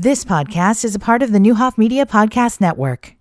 This 0.00 0.24
podcast 0.24 0.84
is 0.84 0.94
a 0.94 1.00
part 1.00 1.24
of 1.24 1.32
the 1.32 1.40
Neuhoff 1.40 1.76
Media 1.76 2.06
Podcast 2.06 2.60
Network. 2.60 3.16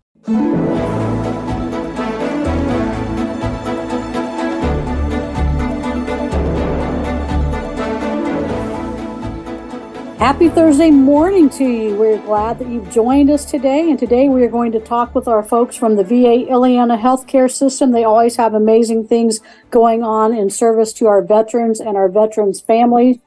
Happy 10.20 10.50
Thursday 10.50 10.92
morning 10.92 11.50
to 11.50 11.66
you. 11.66 11.96
We're 11.96 12.20
glad 12.20 12.60
that 12.60 12.68
you've 12.68 12.92
joined 12.92 13.32
us 13.32 13.44
today. 13.44 13.90
And 13.90 13.98
today 13.98 14.30
we 14.30 14.44
are 14.44 14.48
going 14.48 14.72
to 14.74 14.80
talk 14.80 15.16
with 15.16 15.28
our 15.28 15.42
folks 15.42 15.76
from 15.76 15.96
the 15.96 16.04
VA 16.04 16.46
Illiana 16.48 17.02
Healthcare 17.02 17.50
System. 17.50 17.92
They 17.92 18.04
always 18.04 18.36
have 18.36 18.54
amazing 18.54 19.08
things 19.08 19.40
going 19.72 20.04
on 20.04 20.32
in 20.32 20.52
service 20.52 20.94
to 20.94 21.08
our 21.08 21.24
veterans 21.24 21.80
and 21.80 21.98
our 21.98 22.08
veterans' 22.08 22.62
families 22.62 23.18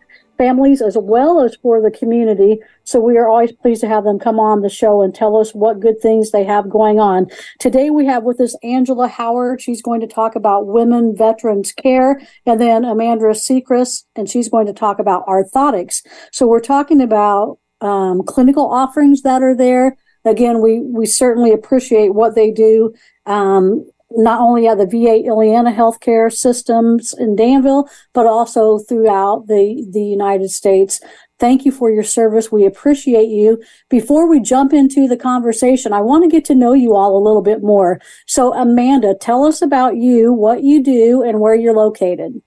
families 0.41 0.81
as 0.81 0.97
well 0.99 1.43
as 1.43 1.55
for 1.57 1.83
the 1.83 1.91
community. 1.91 2.59
So 2.85 2.99
we 2.99 3.19
are 3.19 3.29
always 3.29 3.53
pleased 3.53 3.83
to 3.83 3.89
have 3.89 4.05
them 4.05 4.19
come 4.19 4.41
on 4.41 4.63
the 4.63 4.71
show 4.71 5.03
and 5.03 5.15
tell 5.15 5.37
us 5.37 5.55
what 5.55 5.81
good 5.81 6.01
things 6.01 6.31
they 6.31 6.45
have 6.45 6.71
going 6.71 6.99
on. 6.99 7.27
Today 7.59 7.91
we 7.91 8.07
have 8.07 8.23
with 8.23 8.41
us 8.41 8.57
Angela 8.63 9.07
Howard. 9.07 9.61
She's 9.61 9.83
going 9.83 10.01
to 10.01 10.07
talk 10.07 10.35
about 10.35 10.67
women 10.67 11.15
veterans 11.15 11.73
care, 11.73 12.23
and 12.47 12.59
then 12.59 12.87
Amanda 12.87 13.27
Secrist, 13.35 14.05
and 14.17 14.31
she's 14.31 14.49
going 14.49 14.67
to 14.67 14.73
talk 14.73 14.99
about 14.99 15.27
orthotics. 15.27 16.03
So 16.33 16.47
we're 16.47 16.61
talking 16.61 17.03
about 17.03 17.59
um, 17.83 18.23
clinical 18.23 18.67
offerings 18.73 19.21
that 19.23 19.43
are 19.43 19.55
there. 19.55 19.99
Again, 20.25 20.63
we 20.63 20.81
we 20.81 21.05
certainly 21.05 21.53
appreciate 21.53 22.15
what 22.15 22.35
they 22.35 22.51
do. 22.51 22.95
Um, 23.27 23.85
not 24.13 24.41
only 24.41 24.67
at 24.67 24.79
the 24.79 24.87
VA 24.87 25.23
Illiana 25.27 25.75
healthcare 25.75 26.33
systems 26.33 27.15
in 27.15 27.37
Danville, 27.37 27.89
but 28.13 28.27
also 28.27 28.79
throughout 28.79 29.47
the, 29.47 29.87
the 29.91 30.03
United 30.03 30.51
States. 30.51 31.01
Thank 31.39 31.65
you 31.65 31.73
for 31.73 31.91
your 31.91 32.03
service. 32.03 32.53
We 32.53 32.67
appreciate 32.67 33.29
you. 33.29 33.63
Before 33.89 34.29
we 34.29 34.41
jump 34.41 34.73
into 34.73 35.09
the 35.09 35.17
conversation, 35.17 35.93
I 35.93 36.01
want 36.01 36.25
to 36.25 36.31
get 36.31 36.45
to 36.47 36.55
know 36.55 36.75
you 36.75 36.95
all 36.95 37.17
a 37.17 37.25
little 37.25 37.43
bit 37.43 37.63
more. 37.63 38.01
So, 38.27 38.53
Amanda, 38.53 39.15
tell 39.15 39.45
us 39.45 39.63
about 39.63 39.97
you, 39.97 40.33
what 40.33 40.63
you 40.63 40.83
do, 40.83 41.23
and 41.23 41.41
where 41.41 41.55
you're 41.55 41.75
located. 41.75 42.43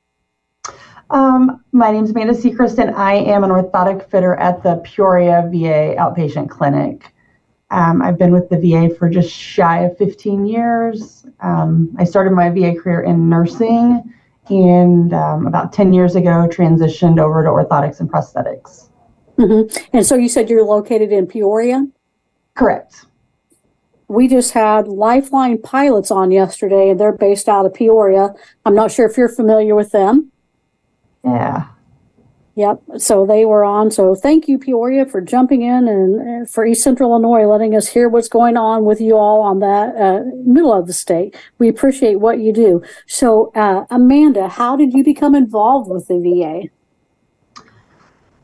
Um, 1.10 1.64
my 1.72 1.92
name 1.92 2.04
is 2.04 2.12
Amanda 2.12 2.34
Secrist, 2.34 2.78
and 2.78 2.96
I 2.96 3.14
am 3.14 3.44
an 3.44 3.50
orthotic 3.50 4.10
fitter 4.10 4.36
at 4.36 4.64
the 4.64 4.78
Peoria 4.84 5.48
VA 5.52 5.96
outpatient 5.98 6.50
clinic. 6.50 7.14
Um, 7.72 8.04
I've 8.04 8.20
been 8.20 8.32
with 8.32 8.50
the 8.50 8.58
VA 8.60 8.94
for 8.94 9.10
just 9.10 9.32
shy 9.32 9.80
of 9.80 9.98
15 9.98 10.46
years. 10.46 11.23
Um, 11.44 11.94
I 12.00 12.06
started 12.06 12.32
my 12.32 12.50
VA 12.50 12.74
career 12.74 13.02
in 13.02 13.30
nursing 13.30 14.14
and 14.50 15.14
um, 15.14 15.48
about 15.48 15.74
10 15.74 15.94
years 15.94 16.16
ago 16.16 16.48
transitioned 16.50 17.20
over 17.20 17.44
to 17.44 17.50
orthotics 17.50 18.00
and 18.00 18.12
prosthetics. 18.12 18.90
Mm-hmm. 19.38 19.76
And 19.94 20.06
so 20.06 20.16
you 20.16 20.30
said 20.30 20.50
you're 20.50 20.66
located 20.66 21.12
in 21.12 21.28
Peoria? 21.28 21.88
Correct. 22.56 23.06
We 24.08 24.28
just 24.28 24.54
had 24.54 24.88
Lifeline 24.88 25.62
pilots 25.62 26.12
on 26.12 26.30
yesterday, 26.30 26.90
and 26.90 27.00
they're 27.00 27.12
based 27.12 27.50
out 27.50 27.66
of 27.66 27.74
Peoria. 27.74 28.34
I'm 28.66 28.76
not 28.76 28.92
sure 28.92 29.10
if 29.10 29.18
you're 29.18 29.30
familiar 29.30 29.76
with 29.76 29.92
them. 29.92 30.32
Yeah. 31.24 31.68
Yep. 32.56 32.84
So 32.98 33.26
they 33.26 33.46
were 33.46 33.64
on. 33.64 33.90
So 33.90 34.14
thank 34.14 34.48
you, 34.48 34.60
Peoria, 34.60 35.08
for 35.08 35.22
jumping 35.22 35.64
in 35.64 35.88
and 35.88 36.48
for 36.48 36.64
East 36.66 36.84
Central 36.84 37.10
Illinois, 37.10 37.48
letting 37.48 37.76
us 37.76 37.88
hear 37.88 38.08
what's 38.08 38.28
going 38.28 38.58
on 38.58 38.86
with 38.86 39.02
you 39.02 39.18
all 39.18 39.42
on 39.42 39.60
that 39.60 39.96
uh, 39.96 40.22
middle 40.46 40.72
of 40.72 40.86
the 40.86 40.94
state. 40.94 41.36
We 41.58 41.68
appreciate 41.68 42.20
what 42.20 42.40
you 42.40 42.54
do. 42.54 42.84
So, 43.08 43.52
uh, 43.56 43.86
Amanda, 43.90 44.50
how 44.50 44.76
did 44.76 44.94
you 44.94 45.04
become 45.04 45.34
involved 45.34 45.90
with 45.90 46.08
the 46.08 46.20
VA? 46.20 46.70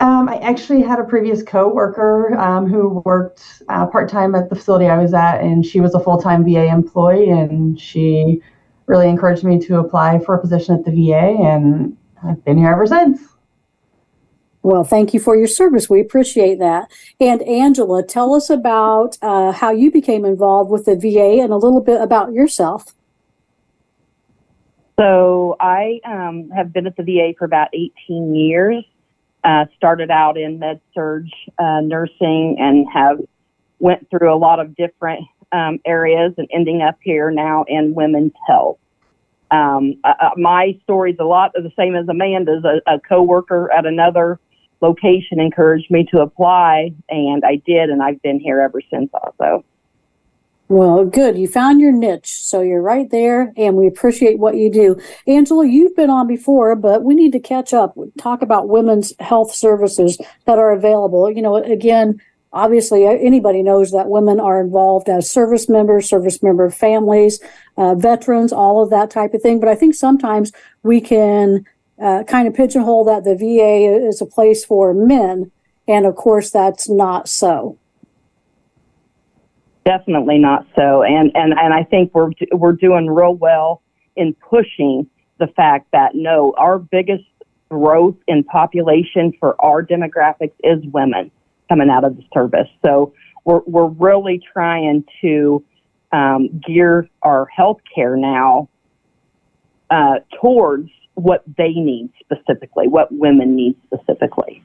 Um, 0.01 0.29
I 0.29 0.37
actually 0.37 0.81
had 0.81 0.97
a 0.97 1.03
previous 1.03 1.43
coworker 1.43 2.33
um, 2.39 2.67
who 2.67 3.03
worked 3.05 3.61
uh, 3.67 3.85
part 3.85 4.09
time 4.09 4.33
at 4.33 4.49
the 4.49 4.55
facility 4.55 4.87
I 4.87 4.97
was 4.97 5.13
at, 5.13 5.41
and 5.41 5.63
she 5.63 5.81
was 5.81 5.93
a 5.93 5.99
full 5.99 6.19
time 6.19 6.43
VA 6.43 6.67
employee, 6.67 7.29
and 7.29 7.79
she 7.79 8.41
really 8.87 9.07
encouraged 9.07 9.43
me 9.43 9.59
to 9.59 9.77
apply 9.77 10.19
for 10.19 10.33
a 10.33 10.41
position 10.41 10.73
at 10.73 10.83
the 10.83 10.91
VA, 10.91 11.37
and 11.43 11.95
I've 12.23 12.43
been 12.43 12.57
here 12.57 12.71
ever 12.71 12.87
since. 12.87 13.19
Well, 14.61 14.83
thank 14.83 15.13
you 15.13 15.19
for 15.19 15.37
your 15.37 15.47
service. 15.47 15.89
We 15.89 16.01
appreciate 16.01 16.59
that. 16.59 16.91
And 17.19 17.41
Angela, 17.43 18.03
tell 18.03 18.33
us 18.33 18.49
about 18.49 19.17
uh, 19.21 19.53
how 19.53 19.71
you 19.71 19.89
became 19.89 20.25
involved 20.25 20.69
with 20.69 20.85
the 20.85 20.95
VA 20.95 21.41
and 21.41 21.53
a 21.53 21.57
little 21.57 21.79
bit 21.79 22.01
about 22.01 22.33
yourself. 22.33 22.93
So, 24.99 25.55
I 25.61 26.01
um, 26.03 26.49
have 26.49 26.73
been 26.73 26.85
at 26.85 26.97
the 26.97 27.03
VA 27.03 27.33
for 27.37 27.45
about 27.45 27.69
18 27.73 28.35
years. 28.35 28.83
Uh, 29.45 29.63
started 29.77 30.11
out 30.11 30.37
in 30.37 30.59
med 30.59 30.81
surg 30.93 31.25
uh, 31.57 31.79
nursing 31.79 32.57
and 32.59 32.85
have 32.93 33.17
went 33.79 34.05
through 34.09 34.33
a 34.33 34.35
lot 34.35 34.59
of 34.59 34.75
different 34.75 35.25
um, 35.53 35.79
areas 35.85 36.33
and 36.37 36.49
ending 36.53 36.81
up 36.81 36.97
here 37.01 37.31
now 37.31 37.63
in 37.69 37.93
women's 37.93 38.33
health. 38.45 38.77
Um, 39.51 39.95
uh, 40.03 40.13
uh 40.19 40.29
my 40.35 40.77
story's 40.83 41.15
a 41.21 41.23
lot 41.23 41.55
of 41.55 41.63
the 41.63 41.71
same 41.77 41.95
as 41.95 42.09
Amanda's. 42.09 42.65
A, 42.65 42.95
a 42.95 42.99
coworker 42.99 43.71
at 43.71 43.85
another 43.85 44.37
location 44.81 45.39
encouraged 45.39 45.91
me 45.91 46.05
to 46.11 46.21
apply, 46.21 46.91
and 47.09 47.43
I 47.45 47.61
did, 47.65 47.89
and 47.89 48.01
I've 48.01 48.21
been 48.21 48.39
here 48.39 48.61
ever 48.61 48.81
since 48.89 49.09
also. 49.13 49.63
Well, 50.69 51.03
good. 51.03 51.35
You 51.35 51.47
found 51.47 51.81
your 51.81 51.91
niche. 51.91 52.29
So 52.43 52.61
you're 52.61 52.81
right 52.81 53.09
there, 53.09 53.51
and 53.57 53.75
we 53.75 53.87
appreciate 53.87 54.37
what 54.37 54.55
you 54.55 54.71
do. 54.71 55.01
Angela, 55.25 55.65
you've 55.65 55.95
been 55.95 56.11
on 56.11 56.27
before, 56.27 56.75
but 56.75 57.03
we 57.03 57.15
need 57.15 57.31
to 57.31 57.39
catch 57.39 57.73
up, 57.73 57.97
talk 58.19 58.43
about 58.43 58.69
women's 58.69 59.11
health 59.19 59.51
services 59.53 60.19
that 60.45 60.59
are 60.59 60.71
available. 60.71 61.31
You 61.31 61.41
know, 61.41 61.55
again, 61.55 62.21
obviously, 62.53 63.07
anybody 63.07 63.63
knows 63.63 63.89
that 63.91 64.09
women 64.09 64.39
are 64.39 64.61
involved 64.61 65.09
as 65.09 65.27
service 65.27 65.67
members, 65.69 66.07
service 66.07 66.43
member 66.43 66.69
families, 66.69 67.39
uh, 67.75 67.95
veterans, 67.95 68.53
all 68.53 68.83
of 68.83 68.91
that 68.91 69.09
type 69.09 69.33
of 69.33 69.41
thing. 69.41 69.59
But 69.59 69.69
I 69.69 69.75
think 69.75 69.95
sometimes 69.95 70.51
we 70.83 71.01
can 71.01 71.65
uh, 72.01 72.23
kind 72.23 72.47
of 72.47 72.53
pigeonhole 72.53 73.03
that 73.05 73.23
the 73.23 73.35
VA 73.35 74.07
is 74.07 74.21
a 74.21 74.25
place 74.25 74.63
for 74.63 74.93
men, 74.93 75.51
and 75.87 76.05
of 76.05 76.15
course 76.15 76.49
that's 76.49 76.89
not 76.89 77.27
so. 77.27 77.77
Definitely 79.85 80.37
not 80.37 80.65
so, 80.77 81.03
and 81.03 81.31
and 81.35 81.53
and 81.57 81.73
I 81.73 81.83
think 81.83 82.13
we're 82.13 82.31
we're 82.51 82.73
doing 82.73 83.07
real 83.07 83.33
well 83.33 83.81
in 84.15 84.35
pushing 84.35 85.09
the 85.39 85.47
fact 85.47 85.87
that 85.91 86.15
no, 86.15 86.53
our 86.57 86.79
biggest 86.79 87.23
growth 87.69 88.15
in 88.27 88.43
population 88.43 89.31
for 89.39 89.55
our 89.63 89.83
demographics 89.83 90.53
is 90.63 90.83
women 90.91 91.31
coming 91.69 91.89
out 91.89 92.03
of 92.03 92.17
the 92.17 92.23
service. 92.33 92.67
So 92.83 93.13
we're 93.45 93.61
we're 93.65 93.87
really 93.87 94.41
trying 94.53 95.05
to 95.21 95.63
um, 96.11 96.59
gear 96.65 97.07
our 97.21 97.47
healthcare 97.57 98.19
now 98.19 98.69
uh, 99.89 100.19
towards 100.41 100.89
what 101.23 101.43
they 101.57 101.71
need 101.73 102.09
specifically, 102.19 102.87
what 102.87 103.11
women 103.11 103.55
need 103.55 103.75
specifically. 103.85 104.63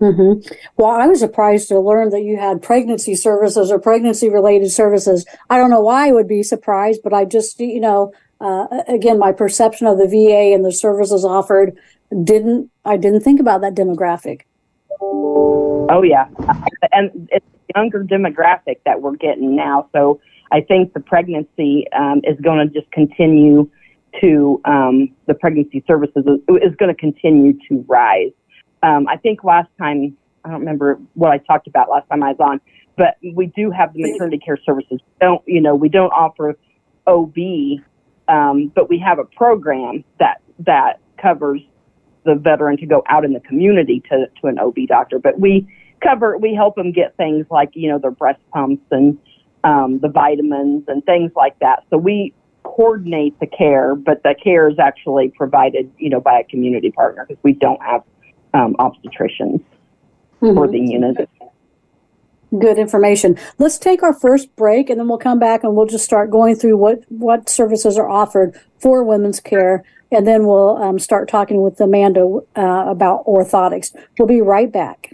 Mm-hmm. 0.00 0.54
Well, 0.78 0.90
I 0.90 1.06
was 1.06 1.20
surprised 1.20 1.68
to 1.68 1.78
learn 1.78 2.08
that 2.10 2.22
you 2.22 2.38
had 2.38 2.62
pregnancy 2.62 3.14
services 3.14 3.70
or 3.70 3.78
pregnancy 3.78 4.30
related 4.30 4.70
services. 4.70 5.26
I 5.50 5.58
don't 5.58 5.70
know 5.70 5.82
why 5.82 6.08
I 6.08 6.12
would 6.12 6.26
be 6.26 6.42
surprised, 6.42 7.02
but 7.04 7.12
I 7.12 7.26
just, 7.26 7.60
you 7.60 7.80
know, 7.80 8.12
uh, 8.40 8.66
again, 8.88 9.18
my 9.18 9.32
perception 9.32 9.86
of 9.86 9.98
the 9.98 10.06
VA 10.06 10.54
and 10.54 10.64
the 10.64 10.72
services 10.72 11.24
offered 11.24 11.76
didn't, 12.24 12.70
I 12.84 12.96
didn't 12.96 13.20
think 13.20 13.40
about 13.40 13.60
that 13.60 13.74
demographic. 13.74 14.42
Oh, 15.02 16.02
yeah. 16.02 16.28
And 16.92 17.28
it's 17.30 17.44
younger 17.74 18.02
demographic 18.02 18.78
that 18.86 19.02
we're 19.02 19.16
getting 19.16 19.54
now. 19.54 19.88
So 19.92 20.20
I 20.50 20.62
think 20.62 20.94
the 20.94 21.00
pregnancy 21.00 21.86
um, 21.92 22.22
is 22.24 22.40
going 22.40 22.66
to 22.66 22.72
just 22.72 22.90
continue 22.90 23.70
to 24.20 24.60
um, 24.64 25.10
the 25.26 25.34
pregnancy 25.34 25.84
services 25.86 26.24
is, 26.26 26.40
is 26.62 26.74
going 26.76 26.94
to 26.94 26.98
continue 26.98 27.52
to 27.68 27.84
rise. 27.88 28.32
Um, 28.82 29.06
I 29.08 29.16
think 29.16 29.44
last 29.44 29.68
time, 29.78 30.16
I 30.44 30.50
don't 30.50 30.60
remember 30.60 30.98
what 31.14 31.30
I 31.30 31.38
talked 31.38 31.66
about 31.66 31.90
last 31.90 32.08
time 32.08 32.22
I 32.22 32.30
was 32.30 32.40
on, 32.40 32.60
but 32.96 33.16
we 33.34 33.46
do 33.46 33.70
have 33.70 33.92
the 33.92 34.02
maternity 34.02 34.38
care 34.38 34.58
services. 34.64 35.00
We 35.00 35.16
don't 35.20 35.42
you 35.46 35.60
know 35.60 35.74
we 35.74 35.88
don't 35.88 36.10
offer 36.10 36.56
OB, 37.06 37.36
um, 38.28 38.72
but 38.74 38.88
we 38.88 38.98
have 38.98 39.18
a 39.18 39.24
program 39.24 40.04
that 40.18 40.40
that 40.60 41.00
covers 41.20 41.60
the 42.24 42.34
veteran 42.34 42.76
to 42.78 42.86
go 42.86 43.02
out 43.06 43.24
in 43.24 43.32
the 43.32 43.40
community 43.40 44.02
to 44.10 44.26
to 44.40 44.46
an 44.46 44.58
OB 44.58 44.76
doctor. 44.88 45.18
But 45.18 45.38
we 45.38 45.68
cover 46.02 46.38
we 46.38 46.54
help 46.54 46.76
them 46.76 46.92
get 46.92 47.16
things 47.16 47.46
like 47.50 47.70
you 47.74 47.90
know 47.90 47.98
their 47.98 48.10
breast 48.10 48.40
pumps 48.52 48.82
and 48.90 49.18
um, 49.64 49.98
the 50.00 50.08
vitamins 50.08 50.84
and 50.88 51.04
things 51.04 51.32
like 51.36 51.58
that. 51.60 51.84
So 51.90 51.98
we 51.98 52.34
coordinate 52.76 53.38
the 53.40 53.46
care, 53.46 53.94
but 53.94 54.22
the 54.22 54.34
care 54.42 54.68
is 54.68 54.78
actually 54.78 55.28
provided, 55.36 55.90
you 55.98 56.08
know, 56.08 56.20
by 56.20 56.40
a 56.40 56.44
community 56.44 56.90
partner 56.90 57.24
because 57.26 57.42
we 57.42 57.52
don't 57.52 57.82
have 57.82 58.02
um, 58.54 58.74
obstetricians 58.78 59.62
mm-hmm. 60.40 60.54
for 60.54 60.68
the 60.68 60.78
unit. 60.78 61.28
Good 62.58 62.78
information. 62.78 63.38
Let's 63.58 63.78
take 63.78 64.02
our 64.02 64.12
first 64.12 64.54
break, 64.56 64.90
and 64.90 64.98
then 64.98 65.08
we'll 65.08 65.18
come 65.18 65.38
back 65.38 65.62
and 65.62 65.76
we'll 65.76 65.86
just 65.86 66.04
start 66.04 66.30
going 66.30 66.56
through 66.56 66.76
what 66.76 67.04
what 67.08 67.48
services 67.48 67.96
are 67.96 68.08
offered 68.08 68.58
for 68.80 69.04
women's 69.04 69.38
care, 69.38 69.84
and 70.10 70.26
then 70.26 70.46
we'll 70.46 70.76
um, 70.78 70.98
start 70.98 71.28
talking 71.28 71.62
with 71.62 71.80
Amanda 71.80 72.40
uh, 72.56 72.84
about 72.88 73.24
orthotics. 73.26 73.94
We'll 74.18 74.28
be 74.28 74.40
right 74.40 74.70
back. 74.70 75.10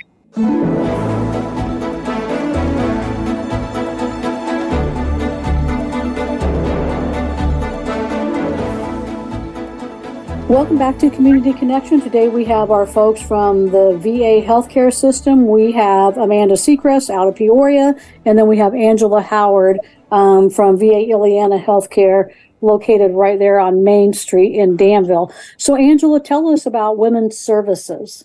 Welcome 10.49 10.79
back 10.79 10.97
to 11.01 11.11
Community 11.11 11.53
Connection. 11.53 12.01
Today 12.01 12.29
we 12.29 12.45
have 12.45 12.71
our 12.71 12.87
folks 12.87 13.21
from 13.21 13.73
the 13.73 13.99
VA 13.99 14.47
healthcare 14.47 14.95
system. 14.95 15.49
We 15.49 15.73
have 15.73 16.17
Amanda 16.17 16.55
Secrist 16.55 17.11
out 17.11 17.27
of 17.27 17.35
Peoria, 17.35 17.97
and 18.25 18.39
then 18.39 18.47
we 18.47 18.57
have 18.59 18.73
Angela 18.73 19.23
Howard 19.23 19.81
um, 20.13 20.49
from 20.49 20.79
VA 20.79 21.09
Illiana 21.11 21.61
Healthcare, 21.61 22.33
located 22.61 23.11
right 23.11 23.41
there 23.41 23.59
on 23.59 23.83
Main 23.83 24.13
Street 24.13 24.55
in 24.55 24.77
Danville. 24.77 25.35
So, 25.57 25.75
Angela, 25.75 26.21
tell 26.21 26.47
us 26.47 26.65
about 26.65 26.97
women's 26.97 27.37
services. 27.37 28.25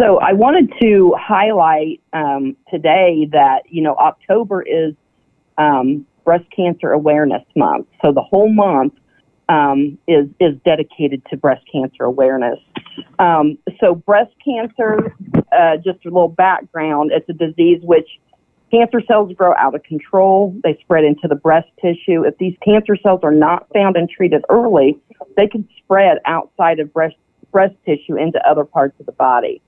So, 0.00 0.18
I 0.18 0.32
wanted 0.32 0.72
to 0.82 1.14
highlight 1.16 2.00
um, 2.12 2.56
today 2.68 3.28
that, 3.30 3.62
you 3.68 3.80
know, 3.80 3.94
October 3.94 4.60
is 4.62 4.94
um, 5.56 6.04
Breast 6.24 6.46
Cancer 6.50 6.90
Awareness 6.90 7.44
Month. 7.54 7.86
So, 8.02 8.10
the 8.10 8.22
whole 8.22 8.52
month 8.52 8.94
um, 9.48 9.98
is 10.08 10.26
is 10.40 10.54
dedicated 10.64 11.22
to 11.30 11.36
breast 11.36 11.64
cancer 11.70 12.04
awareness. 12.04 12.58
Um, 13.18 13.58
so 13.80 13.94
breast 13.94 14.32
cancer, 14.44 15.14
uh, 15.52 15.76
just 15.76 16.04
a 16.04 16.08
little 16.08 16.28
background, 16.28 17.10
it's 17.12 17.28
a 17.28 17.32
disease 17.32 17.80
which 17.82 18.08
cancer 18.70 19.00
cells 19.06 19.32
grow 19.34 19.54
out 19.56 19.74
of 19.74 19.82
control. 19.82 20.54
They 20.62 20.78
spread 20.80 21.04
into 21.04 21.28
the 21.28 21.34
breast 21.34 21.68
tissue. 21.80 22.24
If 22.24 22.38
these 22.38 22.56
cancer 22.64 22.96
cells 22.96 23.20
are 23.22 23.32
not 23.32 23.68
found 23.72 23.96
and 23.96 24.08
treated 24.08 24.44
early, 24.48 24.98
they 25.36 25.46
can 25.46 25.68
spread 25.78 26.18
outside 26.26 26.80
of 26.80 26.92
breast 26.92 27.16
breast 27.52 27.74
tissue 27.86 28.16
into 28.16 28.40
other 28.48 28.64
parts 28.64 28.98
of 28.98 29.06
the 29.06 29.12
body. 29.12 29.62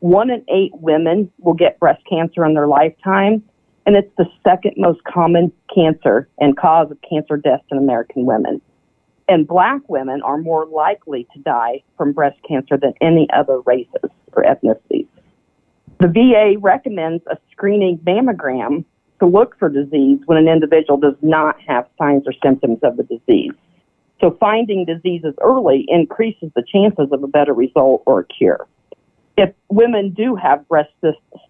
One 0.00 0.30
in 0.30 0.44
eight 0.48 0.72
women 0.74 1.32
will 1.38 1.54
get 1.54 1.80
breast 1.80 2.02
cancer 2.08 2.44
in 2.44 2.54
their 2.54 2.68
lifetime, 2.68 3.42
and 3.86 3.96
it's 3.96 4.12
the 4.18 4.26
second 4.46 4.74
most 4.76 5.02
common 5.04 5.50
cancer 5.74 6.28
and 6.38 6.56
cause 6.56 6.90
of 6.90 6.98
cancer 7.08 7.36
deaths 7.36 7.64
in 7.72 7.78
American 7.78 8.24
women. 8.24 8.60
And 9.28 9.46
black 9.46 9.80
women 9.88 10.20
are 10.22 10.38
more 10.38 10.66
likely 10.66 11.26
to 11.34 11.40
die 11.40 11.82
from 11.96 12.12
breast 12.12 12.38
cancer 12.46 12.76
than 12.76 12.92
any 13.00 13.26
other 13.32 13.60
races 13.60 14.10
or 14.32 14.42
ethnicities. 14.42 15.08
The 16.00 16.08
VA 16.08 16.58
recommends 16.60 17.24
a 17.26 17.38
screening 17.50 17.98
mammogram 17.98 18.84
to 19.20 19.26
look 19.26 19.58
for 19.58 19.68
disease 19.68 20.20
when 20.26 20.36
an 20.36 20.48
individual 20.48 20.98
does 20.98 21.14
not 21.22 21.56
have 21.66 21.86
signs 21.98 22.24
or 22.26 22.34
symptoms 22.42 22.80
of 22.82 22.96
the 22.96 23.04
disease. 23.04 23.52
So 24.20 24.36
finding 24.38 24.84
diseases 24.84 25.34
early 25.40 25.86
increases 25.88 26.50
the 26.54 26.62
chances 26.62 27.08
of 27.10 27.22
a 27.22 27.26
better 27.26 27.54
result 27.54 28.02
or 28.06 28.20
a 28.20 28.24
cure. 28.24 28.66
If 29.36 29.52
women 29.68 30.10
do 30.10 30.36
have 30.36 30.68
breast 30.68 30.92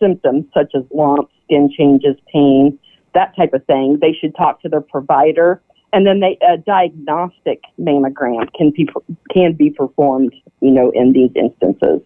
symptoms 0.01 0.47
such 0.55 0.73
as 0.75 0.85
lumps, 0.93 1.33
skin 1.45 1.71
changes, 1.77 2.17
pain, 2.33 2.79
that 3.15 3.37
type 3.37 3.53
of 3.53 3.65
thing, 3.67 3.99
they 4.01 4.13
should 4.13 4.35
talk 4.35 4.63
to 4.63 4.69
their 4.69 4.81
provider 4.81 5.61
and 5.95 6.05
then 6.05 6.19
they, 6.19 6.37
a 6.47 6.59
diagnostic 6.59 7.63
mammogram 7.79 8.53
can 8.55 8.71
be 8.71 8.89
can 9.31 9.53
be 9.55 9.71
performed, 9.71 10.35
you 10.61 10.73
know, 10.73 10.91
in 10.91 11.13
these 11.13 11.31
instances. 11.37 12.03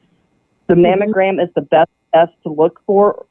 The 0.67 0.75
mm-hmm. 0.75 1.03
mammogram 1.03 1.43
is 1.43 1.49
the 1.55 1.63
best 1.63 1.91
test 2.15 2.33
to 2.43 2.53
look 2.53 2.81
for 2.87 3.25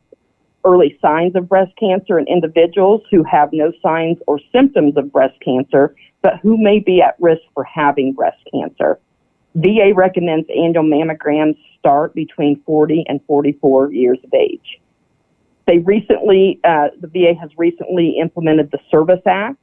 early 0.66 0.98
signs 1.00 1.36
of 1.36 1.48
breast 1.48 1.72
cancer 1.80 2.18
in 2.18 2.26
individuals 2.28 3.02
who 3.12 3.24
have 3.24 3.50
no 3.54 3.72
signs 3.84 4.18
or 4.26 4.40
symptoms 4.52 4.98
of 4.98 5.12
breast 5.12 5.36
cancer, 5.46 5.96
but 6.24 6.40
who 6.42 6.58
may 6.58 6.80
be 6.80 7.02
at 7.02 7.16
risk 7.20 7.44
for 7.54 7.64
having 7.64 8.12
breast 8.12 8.40
cancer. 8.52 9.00
VA 9.56 9.94
recommends 9.96 10.48
annual 10.50 10.84
mammograms 10.84 11.56
start 11.80 12.14
between 12.16 12.62
40 12.66 13.06
and 13.08 13.22
44 13.28 13.94
years 13.94 14.18
of 14.24 14.34
age. 14.34 14.80
They 15.68 15.78
recently, 15.80 16.60
uh, 16.64 16.88
the 17.00 17.08
VA 17.08 17.34
has 17.40 17.52
recently 17.58 18.18
implemented 18.20 18.72
the 18.72 18.80
Service 18.92 19.22
Act, 19.26 19.60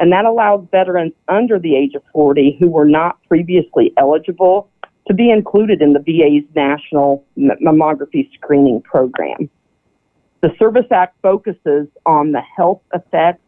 and 0.00 0.12
that 0.12 0.24
allows 0.24 0.66
veterans 0.70 1.12
under 1.28 1.58
the 1.58 1.76
age 1.76 1.94
of 1.94 2.02
40 2.12 2.56
who 2.58 2.68
were 2.68 2.84
not 2.84 3.18
previously 3.28 3.92
eligible 3.96 4.68
to 5.06 5.14
be 5.14 5.30
included 5.30 5.82
in 5.82 5.92
the 5.92 6.00
VA's 6.00 6.48
national 6.54 7.24
mammography 7.36 8.32
screening 8.34 8.80
program. 8.82 9.50
The 10.42 10.54
Service 10.58 10.86
Act 10.90 11.16
focuses 11.22 11.88
on 12.06 12.32
the 12.32 12.40
health 12.40 12.82
effects 12.94 13.42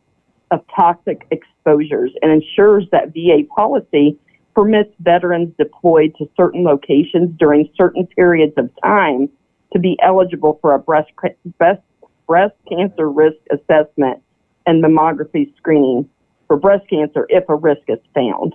of 0.50 0.64
toxic 0.74 1.26
exposures 1.30 2.12
and 2.22 2.30
ensures 2.30 2.84
that 2.92 3.12
VA 3.12 3.42
policy 3.54 4.18
permits 4.54 4.90
veterans 5.00 5.52
deployed 5.58 6.14
to 6.18 6.28
certain 6.36 6.62
locations 6.62 7.36
during 7.38 7.68
certain 7.76 8.06
periods 8.06 8.54
of 8.56 8.70
time 8.82 9.28
to 9.72 9.78
be 9.80 9.98
eligible 10.02 10.58
for 10.62 10.74
a 10.74 10.78
breast, 10.78 11.10
breast, 11.58 11.82
breast 12.26 12.54
cancer 12.68 13.10
risk 13.10 13.36
assessment 13.50 14.22
and 14.66 14.82
mammography 14.82 15.54
screening 15.56 16.08
for 16.46 16.56
breast 16.56 16.88
cancer 16.88 17.26
if 17.28 17.48
a 17.48 17.54
risk 17.54 17.82
is 17.88 17.98
found. 18.14 18.54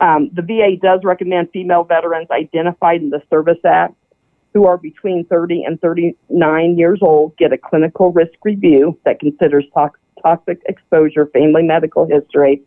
Um, 0.00 0.30
the 0.32 0.42
VA 0.42 0.76
does 0.80 1.00
recommend 1.04 1.50
female 1.52 1.84
veterans 1.84 2.28
identified 2.30 3.00
in 3.00 3.10
the 3.10 3.22
Service 3.30 3.58
Act 3.64 3.94
who 4.52 4.64
are 4.66 4.78
between 4.78 5.24
30 5.26 5.64
and 5.64 5.80
39 5.80 6.78
years 6.78 6.98
old 7.02 7.36
get 7.36 7.52
a 7.52 7.58
clinical 7.58 8.10
risk 8.12 8.32
review 8.42 8.98
that 9.04 9.20
considers 9.20 9.64
tox- 9.74 10.00
toxic 10.22 10.62
exposure, 10.66 11.26
family 11.26 11.62
medical 11.62 12.06
history, 12.06 12.62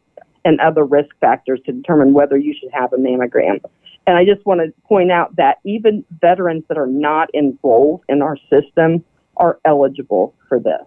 and 0.45 0.59
other 0.59 0.85
risk 0.85 1.09
factors 1.19 1.59
to 1.65 1.71
determine 1.71 2.13
whether 2.13 2.37
you 2.37 2.53
should 2.59 2.69
have 2.71 2.93
a 2.93 2.95
mammogram. 2.95 3.59
And 4.05 4.17
I 4.17 4.25
just 4.25 4.45
want 4.45 4.61
to 4.61 4.71
point 4.87 5.11
out 5.11 5.35
that 5.35 5.57
even 5.65 6.05
veterans 6.21 6.63
that 6.67 6.77
are 6.77 6.87
not 6.87 7.29
enrolled 7.33 8.01
in 8.07 8.21
our 8.21 8.37
system 8.49 9.03
are 9.37 9.59
eligible 9.65 10.35
for 10.47 10.59
this. 10.59 10.81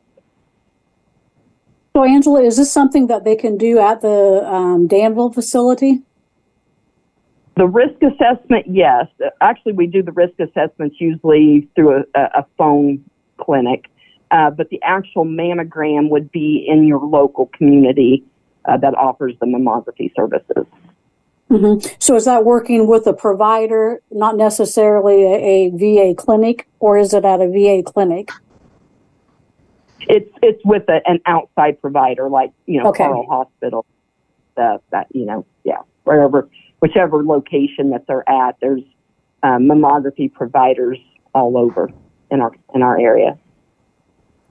So, 1.94 2.04
Angela, 2.04 2.42
is 2.42 2.56
this 2.56 2.72
something 2.72 3.08
that 3.08 3.24
they 3.24 3.36
can 3.36 3.58
do 3.58 3.78
at 3.78 4.00
the 4.00 4.42
um, 4.46 4.86
Danville 4.86 5.32
facility? 5.32 6.02
The 7.56 7.66
risk 7.66 8.02
assessment, 8.02 8.64
yes. 8.66 9.06
Actually, 9.42 9.72
we 9.72 9.86
do 9.86 10.02
the 10.02 10.12
risk 10.12 10.40
assessments 10.40 10.96
usually 10.98 11.68
through 11.74 12.04
a, 12.14 12.20
a 12.20 12.46
phone 12.56 13.04
clinic, 13.36 13.86
uh, 14.30 14.50
but 14.50 14.70
the 14.70 14.80
actual 14.82 15.26
mammogram 15.26 16.08
would 16.08 16.32
be 16.32 16.64
in 16.66 16.86
your 16.86 17.00
local 17.00 17.46
community 17.46 18.24
uh, 18.64 18.78
that 18.78 18.94
offers 18.94 19.34
the 19.40 19.46
mammography 19.46 20.10
services. 20.16 20.66
Mm-hmm. 21.50 21.94
So, 21.98 22.16
is 22.16 22.24
that 22.24 22.46
working 22.46 22.86
with 22.86 23.06
a 23.06 23.12
provider, 23.12 24.00
not 24.10 24.38
necessarily 24.38 25.24
a, 25.24 25.66
a 25.66 25.70
VA 25.74 26.14
clinic, 26.14 26.66
or 26.80 26.96
is 26.96 27.12
it 27.12 27.26
at 27.26 27.42
a 27.42 27.48
VA 27.48 27.82
clinic? 27.82 28.30
It's 30.09 30.30
it's 30.42 30.64
with 30.64 30.88
a, 30.88 31.00
an 31.06 31.21
outside 31.26 31.80
provider, 31.80 32.28
like 32.28 32.52
you 32.66 32.82
know, 32.82 32.90
okay. 32.90 33.04
Carle 33.04 33.26
Hospital. 33.28 33.87
Uh, 34.54 34.76
that 34.90 35.06
you 35.14 35.25
know, 35.25 35.47
yeah, 35.64 35.78
wherever, 36.04 36.47
whichever 36.80 37.25
location 37.25 37.88
that 37.88 38.06
they're 38.06 38.28
at, 38.28 38.56
there's 38.61 38.82
um, 39.42 39.62
mammography 39.62 40.30
providers 40.30 40.99
all 41.35 41.56
over 41.56 41.90
in 42.30 42.40
our 42.40 42.52
in 42.75 42.82
our 42.82 43.00
area. 43.00 43.38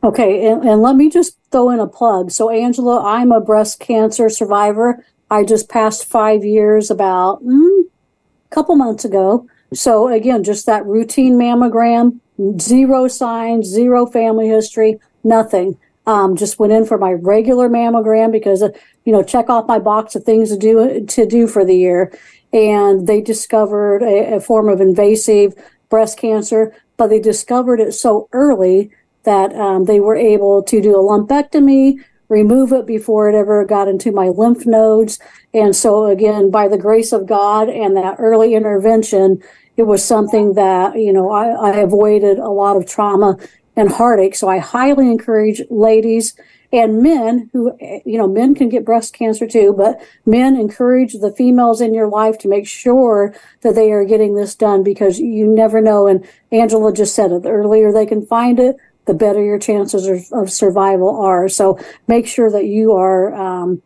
Okay, 0.03 0.48
and, 0.48 0.63
and 0.63 0.81
let 0.81 0.96
me 0.96 1.10
just 1.10 1.38
throw 1.51 1.70
in 1.70 1.79
a 1.79 1.86
plug. 1.86 2.31
So, 2.31 2.50
Angela, 2.50 3.03
I'm 3.03 3.31
a 3.31 3.39
breast 3.39 3.79
cancer 3.79 4.29
survivor. 4.29 5.05
I 5.29 5.43
just 5.43 5.70
passed 5.70 6.05
five 6.05 6.43
years 6.43 6.89
about 6.89 7.43
mm, 7.43 7.84
a 7.84 8.55
couple 8.55 8.75
months 8.75 9.05
ago. 9.05 9.48
So, 9.74 10.08
again, 10.08 10.43
just 10.43 10.65
that 10.65 10.86
routine 10.86 11.36
mammogram, 11.36 12.20
zero 12.60 13.08
signs, 13.08 13.67
zero 13.67 14.08
family 14.08 14.48
history 14.48 15.00
nothing. 15.24 15.78
Um, 16.08 16.36
just 16.36 16.58
went 16.58 16.74
in 16.74 16.86
for 16.86 16.98
my 16.98 17.13
regular 17.13 17.70
mammogram 17.70 18.32
because, 18.32 18.63
uh, 18.63 18.70
you 19.06 19.13
know, 19.13 19.22
check 19.24 19.50
off 19.50 19.68
my 19.68 19.78
box 19.78 20.16
of 20.16 20.24
things 20.24 20.50
to 20.50 20.58
do 20.58 21.06
to 21.06 21.25
do 21.25 21.48
for 21.48 21.63
the 21.63 21.75
year. 21.75 22.12
And 22.51 23.08
they 23.08 23.22
discovered 23.22 24.01
a, 24.01 24.36
a 24.36 24.40
form 24.40 24.68
of 24.68 24.82
invasive 24.82 25.54
breast 25.90 26.18
cancer, 26.18 26.75
but 26.98 27.08
they 27.08 27.20
discovered 27.20 27.80
it 27.80 27.94
so 27.94 28.28
early 28.34 28.92
that 29.24 29.54
um, 29.54 29.86
they 29.86 30.00
were 30.00 30.16
able 30.16 30.63
to 30.63 30.82
do 30.82 30.96
a 30.96 31.04
lumpectomy, 31.04 32.04
remove 32.30 32.72
it 32.72 32.88
before 32.88 33.30
it 33.30 33.36
ever 33.36 33.63
got 33.66 33.88
into 33.88 34.12
my 34.12 34.28
lymph 34.30 34.66
nodes. 34.66 35.20
And 35.54 35.75
so, 35.75 36.06
again, 36.06 36.50
by 36.50 36.68
the 36.68 36.78
grace 36.78 37.12
of 37.12 37.28
God 37.28 37.70
and 37.70 37.96
that 37.96 38.16
early 38.18 38.56
intervention, 38.56 39.42
it 39.78 39.84
was 39.84 40.04
something 40.04 40.54
that, 40.56 40.98
you 40.98 41.13
know, 41.13 41.30
I, 41.32 41.50
I 41.50 41.78
avoided 41.78 42.40
a 42.40 42.50
lot 42.50 42.75
of 42.75 42.86
trauma 42.86 43.38
and 43.75 43.92
heartache. 43.92 44.36
So 44.36 44.48
I 44.48 44.58
highly 44.60 45.10
encourage 45.10 45.62
ladies 45.70 46.36
and 46.74 47.04
men 47.04 47.50
who, 47.51 47.78
you 48.06 48.18
know, 48.18 48.28
men 48.28 48.56
can 48.56 48.70
get 48.70 48.86
breast 48.86 49.13
cancer 49.13 49.46
too, 49.46 49.74
but 49.75 50.00
men 50.25 50.56
encourage 50.56 51.13
the 51.13 51.32
females 51.32 51.82
in 51.82 51.94
your 51.94 52.08
life 52.08 52.38
to 52.40 52.48
make 52.48 52.68
sure 52.68 53.36
that 53.62 53.75
they 53.75 53.92
are 53.92 54.06
getting 54.06 54.36
this 54.36 54.56
done 54.56 54.84
because 54.84 55.20
you 55.20 55.48
never 55.48 55.82
know. 55.82 56.08
And 56.08 56.25
Angela 56.51 56.94
just 56.94 57.13
said 57.13 57.32
it 57.32 57.44
the 57.44 57.50
earlier 57.50 57.92
they 57.92 58.06
can 58.06 58.25
find 58.25 58.60
it, 58.60 58.78
the 59.06 59.13
better 59.13 59.44
your 59.44 59.60
chances 59.60 60.08
of, 60.08 60.32
of 60.32 60.51
survival 60.51 61.20
are. 61.20 61.50
So 61.50 61.78
make 62.08 62.28
sure 62.28 62.50
that 62.50 62.66
you 62.66 62.94
are, 62.94 63.34
um, 63.34 63.82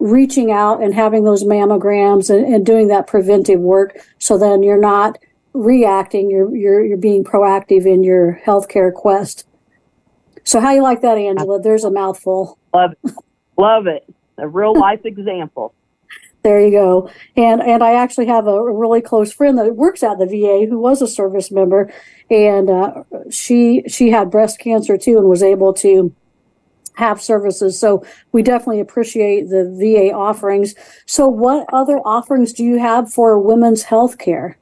reaching 0.00 0.50
out 0.50 0.82
and 0.82 0.94
having 0.94 1.22
those 1.22 1.44
mammograms 1.44 2.28
and, 2.28 2.44
and 2.52 2.66
doing 2.66 2.88
that 2.88 3.06
preventive 3.06 3.60
work 3.60 3.96
so 4.18 4.36
then 4.36 4.60
you're 4.60 4.80
not 4.80 5.16
reacting, 5.54 6.30
you're 6.30 6.54
you're 6.54 6.84
you're 6.84 6.96
being 6.96 7.24
proactive 7.24 7.86
in 7.86 8.02
your 8.02 8.40
healthcare 8.44 8.92
quest. 8.92 9.46
So 10.44 10.60
how 10.60 10.72
you 10.72 10.82
like 10.82 11.02
that, 11.02 11.18
Angela? 11.18 11.60
There's 11.60 11.84
a 11.84 11.90
mouthful. 11.90 12.58
Love 12.74 12.92
it. 13.04 13.12
Love 13.56 13.86
it. 13.86 14.04
A 14.38 14.48
real 14.48 14.74
life 14.78 15.04
example. 15.04 15.74
There 16.42 16.60
you 16.60 16.72
go. 16.72 17.10
And 17.36 17.62
and 17.62 17.82
I 17.82 17.94
actually 17.94 18.26
have 18.26 18.46
a 18.46 18.62
really 18.62 19.00
close 19.00 19.32
friend 19.32 19.56
that 19.58 19.76
works 19.76 20.02
at 20.02 20.18
the 20.18 20.26
VA 20.26 20.66
who 20.68 20.80
was 20.80 21.00
a 21.00 21.06
service 21.06 21.52
member, 21.52 21.92
and 22.30 22.68
uh, 22.68 23.04
she 23.30 23.84
she 23.86 24.10
had 24.10 24.30
breast 24.30 24.58
cancer 24.58 24.96
too 24.96 25.18
and 25.18 25.28
was 25.28 25.42
able 25.42 25.72
to 25.74 26.14
have 26.94 27.22
services. 27.22 27.78
So 27.78 28.04
we 28.32 28.42
definitely 28.42 28.80
appreciate 28.80 29.48
the 29.48 29.64
VA 29.78 30.12
offerings. 30.12 30.74
So 31.06 31.28
what 31.28 31.66
other 31.72 31.98
offerings 32.04 32.52
do 32.52 32.64
you 32.64 32.78
have 32.78 33.12
for 33.12 33.38
women's 33.38 33.84
health 33.84 34.18
care? 34.18 34.58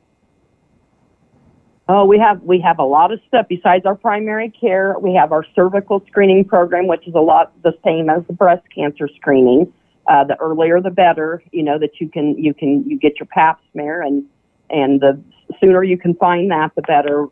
Oh, 1.92 2.04
we 2.04 2.20
have 2.20 2.40
we 2.44 2.60
have 2.60 2.78
a 2.78 2.84
lot 2.84 3.12
of 3.12 3.18
stuff 3.26 3.46
besides 3.48 3.84
our 3.84 3.96
primary 3.96 4.48
care. 4.48 4.94
We 5.00 5.12
have 5.14 5.32
our 5.32 5.44
cervical 5.56 6.00
screening 6.06 6.44
program, 6.44 6.86
which 6.86 7.08
is 7.08 7.16
a 7.16 7.20
lot 7.20 7.52
the 7.64 7.76
same 7.84 8.08
as 8.08 8.22
the 8.28 8.32
breast 8.32 8.62
cancer 8.72 9.08
screening. 9.16 9.72
Uh, 10.06 10.22
the 10.22 10.36
earlier 10.36 10.80
the 10.80 10.92
better. 10.92 11.42
You 11.50 11.64
know 11.64 11.80
that 11.80 12.00
you 12.00 12.08
can 12.08 12.38
you 12.38 12.54
can 12.54 12.88
you 12.88 12.96
get 12.96 13.18
your 13.18 13.26
Pap 13.26 13.58
smear, 13.72 14.02
and 14.02 14.24
and 14.70 15.00
the 15.00 15.20
sooner 15.58 15.82
you 15.82 15.98
can 15.98 16.14
find 16.14 16.48
that, 16.52 16.72
the 16.76 16.82
better. 16.82 17.26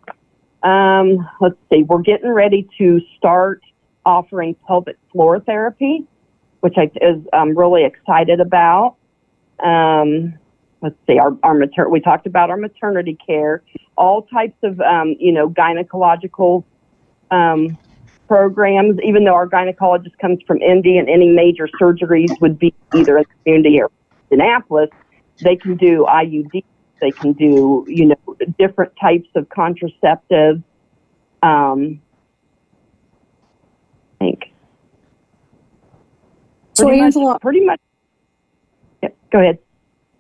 Um, 0.65 1.25
let's 1.41 1.55
see, 1.73 1.85
we're 1.85 2.03
getting 2.03 2.31
ready 2.31 2.69
to 2.79 3.01
start 3.17 3.63
offering 4.05 4.57
pelvic 4.67 4.97
floor 5.13 5.39
therapy, 5.39 6.05
which 6.63 6.75
I 6.77 6.91
is 7.01 7.23
I'm 7.33 7.57
really 7.57 7.85
excited 7.85 8.41
about. 8.41 8.97
Um, 9.63 10.37
let's 10.83 10.97
see, 11.07 11.19
our, 11.19 11.37
our 11.43 11.55
mater- 11.55 11.89
we 11.89 12.01
talked 12.01 12.27
about 12.27 12.51
our 12.51 12.57
maternity 12.57 13.17
care, 13.25 13.63
all 13.99 14.23
types 14.23 14.57
of, 14.63 14.81
um, 14.81 15.17
you 15.19 15.33
know, 15.33 15.51
gynecological 15.51 16.65
um, 17.31 17.77
programs, 18.29 18.99
even 19.03 19.25
though 19.25 19.35
our 19.35 19.49
gynecologist 19.49 20.17
comes 20.21 20.39
from 20.47 20.63
Indy 20.63 20.97
and 20.99 21.09
any 21.09 21.29
major 21.31 21.69
surgeries 21.81 22.31
would 22.41 22.59
be 22.59 22.73
either 22.95 23.19
in 23.19 23.25
the 23.25 23.35
community 23.45 23.81
or 23.83 23.91
Indianapolis, 24.31 24.91
they 25.43 25.57
can 25.57 25.77
do 25.77 26.07
IUD, 26.09 26.65
they 27.01 27.11
can 27.11 27.33
do, 27.33 27.85
you 27.89 28.07
know, 28.07 28.37
different 28.59 28.93
types 29.01 29.29
of 29.35 29.49
contraceptives. 29.49 30.63
Um, 31.43 32.01
I 34.21 34.25
think. 34.25 34.53
So 36.75 36.85
Pretty 36.85 37.01
much- 37.01 37.07
Angela, 37.07 37.39
pretty 37.41 37.65
much. 37.65 37.81
Yep, 39.03 39.17
go 39.31 39.41
ahead. 39.41 39.59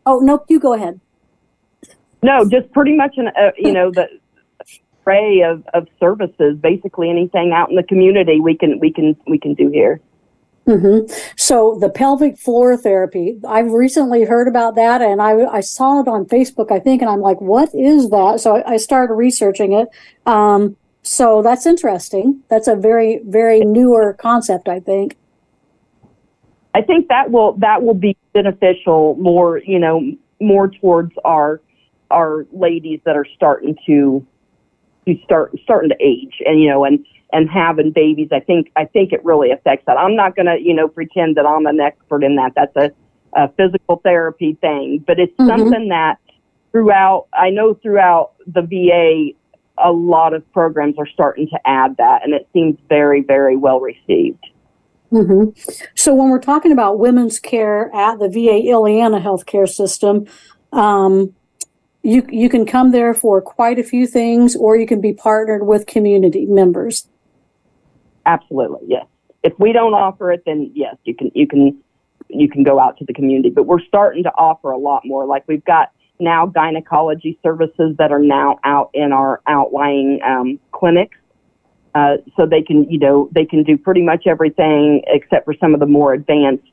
oh 0.06 0.20
nope, 0.20 0.44
you 0.48 0.58
go 0.60 0.72
ahead. 0.72 1.00
No, 2.22 2.48
just 2.48 2.72
pretty 2.72 2.96
much 2.96 3.14
an 3.16 3.28
uh, 3.28 3.52
you 3.56 3.72
know 3.72 3.90
the 3.90 4.08
array 5.06 5.42
of, 5.42 5.64
of 5.74 5.88
services. 5.98 6.58
Basically, 6.60 7.10
anything 7.10 7.52
out 7.52 7.70
in 7.70 7.76
the 7.76 7.82
community 7.82 8.40
we 8.40 8.56
can 8.56 8.78
we 8.80 8.92
can 8.92 9.16
we 9.26 9.38
can 9.38 9.54
do 9.54 9.70
here. 9.70 10.00
hmm 10.66 11.00
So 11.36 11.78
the 11.80 11.88
pelvic 11.88 12.38
floor 12.38 12.76
therapy, 12.76 13.38
I've 13.46 13.70
recently 13.70 14.24
heard 14.24 14.48
about 14.48 14.74
that, 14.74 15.00
and 15.00 15.22
I 15.22 15.44
I 15.46 15.60
saw 15.60 16.00
it 16.00 16.08
on 16.08 16.26
Facebook, 16.26 16.70
I 16.70 16.78
think, 16.78 17.02
and 17.02 17.10
I'm 17.10 17.20
like, 17.20 17.40
what 17.40 17.74
is 17.74 18.10
that? 18.10 18.40
So 18.40 18.56
I, 18.56 18.72
I 18.74 18.76
started 18.76 19.14
researching 19.14 19.72
it. 19.72 19.88
Um, 20.26 20.76
so 21.02 21.42
that's 21.42 21.64
interesting. 21.64 22.42
That's 22.48 22.68
a 22.68 22.76
very 22.76 23.20
very 23.24 23.60
newer 23.60 24.12
concept, 24.12 24.68
I 24.68 24.80
think. 24.80 25.16
I 26.74 26.82
think 26.82 27.08
that 27.08 27.30
will 27.30 27.54
that 27.54 27.82
will 27.82 27.94
be 27.94 28.16
beneficial 28.34 29.16
more 29.16 29.58
you 29.58 29.78
know 29.78 30.02
more 30.40 30.68
towards 30.68 31.12
our 31.24 31.60
our 32.10 32.46
ladies 32.52 33.00
that 33.04 33.16
are 33.16 33.26
starting 33.36 33.76
to 33.86 34.26
to 35.06 35.14
start 35.24 35.52
starting 35.62 35.90
to 35.90 35.96
age 36.00 36.34
and 36.44 36.60
you 36.60 36.68
know 36.68 36.84
and 36.84 37.04
and 37.32 37.48
having 37.50 37.92
babies. 37.92 38.28
I 38.32 38.40
think 38.40 38.70
I 38.76 38.84
think 38.84 39.12
it 39.12 39.24
really 39.24 39.50
affects 39.50 39.84
that. 39.86 39.96
I'm 39.98 40.16
not 40.16 40.34
going 40.36 40.46
to 40.46 40.56
you 40.60 40.74
know 40.74 40.88
pretend 40.88 41.36
that 41.36 41.46
I'm 41.46 41.66
an 41.66 41.80
expert 41.80 42.24
in 42.24 42.36
that. 42.36 42.52
That's 42.54 42.76
a, 42.76 42.90
a 43.38 43.48
physical 43.52 44.00
therapy 44.02 44.56
thing, 44.60 45.04
but 45.06 45.18
it's 45.18 45.34
Mhm. 45.38 45.46
something 45.48 45.88
that 45.88 46.18
throughout 46.72 47.26
I 47.32 47.50
know 47.50 47.74
throughout 47.74 48.32
the 48.46 48.62
VA 48.62 49.36
a 49.80 49.92
lot 49.92 50.34
of 50.34 50.50
programs 50.52 50.96
are 50.98 51.06
starting 51.06 51.48
to 51.48 51.58
add 51.64 51.96
that, 51.98 52.24
and 52.24 52.34
it 52.34 52.48
seems 52.52 52.78
very 52.88 53.22
very 53.22 53.56
well 53.56 53.80
received. 53.80 54.44
hmm 55.10 55.44
So 55.94 56.14
when 56.14 56.28
we're 56.30 56.38
talking 56.40 56.72
about 56.72 56.98
women's 56.98 57.38
care 57.38 57.94
at 57.94 58.18
the 58.18 58.28
VA 58.28 58.68
Illiana 58.68 59.22
healthcare 59.22 59.68
system, 59.68 60.26
um, 60.72 61.34
you 62.02 62.26
you 62.30 62.48
can 62.48 62.64
come 62.64 62.92
there 62.92 63.14
for 63.14 63.40
quite 63.40 63.78
a 63.78 63.82
few 63.82 64.06
things, 64.06 64.54
or 64.56 64.76
you 64.76 64.86
can 64.86 65.00
be 65.00 65.12
partnered 65.12 65.66
with 65.66 65.86
community 65.86 66.46
members. 66.46 67.08
Absolutely, 68.26 68.80
yes. 68.86 69.06
If 69.42 69.52
we 69.58 69.72
don't 69.72 69.94
offer 69.94 70.32
it, 70.32 70.42
then 70.46 70.70
yes, 70.74 70.96
you 71.04 71.14
can 71.14 71.30
you 71.34 71.46
can 71.46 71.78
you 72.28 72.48
can 72.48 72.62
go 72.62 72.78
out 72.78 72.98
to 72.98 73.04
the 73.04 73.12
community. 73.12 73.50
But 73.50 73.64
we're 73.64 73.80
starting 73.80 74.22
to 74.24 74.30
offer 74.30 74.70
a 74.70 74.78
lot 74.78 75.02
more. 75.04 75.26
Like 75.26 75.44
we've 75.46 75.64
got 75.64 75.90
now 76.20 76.46
gynecology 76.46 77.38
services 77.42 77.96
that 77.98 78.12
are 78.12 78.18
now 78.18 78.58
out 78.64 78.90
in 78.94 79.12
our 79.12 79.40
outlying 79.46 80.20
um, 80.24 80.58
clinics, 80.72 81.16
uh, 81.94 82.18
so 82.36 82.46
they 82.46 82.62
can 82.62 82.88
you 82.90 82.98
know 82.98 83.28
they 83.32 83.44
can 83.44 83.64
do 83.64 83.76
pretty 83.76 84.02
much 84.02 84.26
everything 84.26 85.02
except 85.08 85.44
for 85.44 85.54
some 85.54 85.74
of 85.74 85.80
the 85.80 85.86
more 85.86 86.12
advanced 86.12 86.64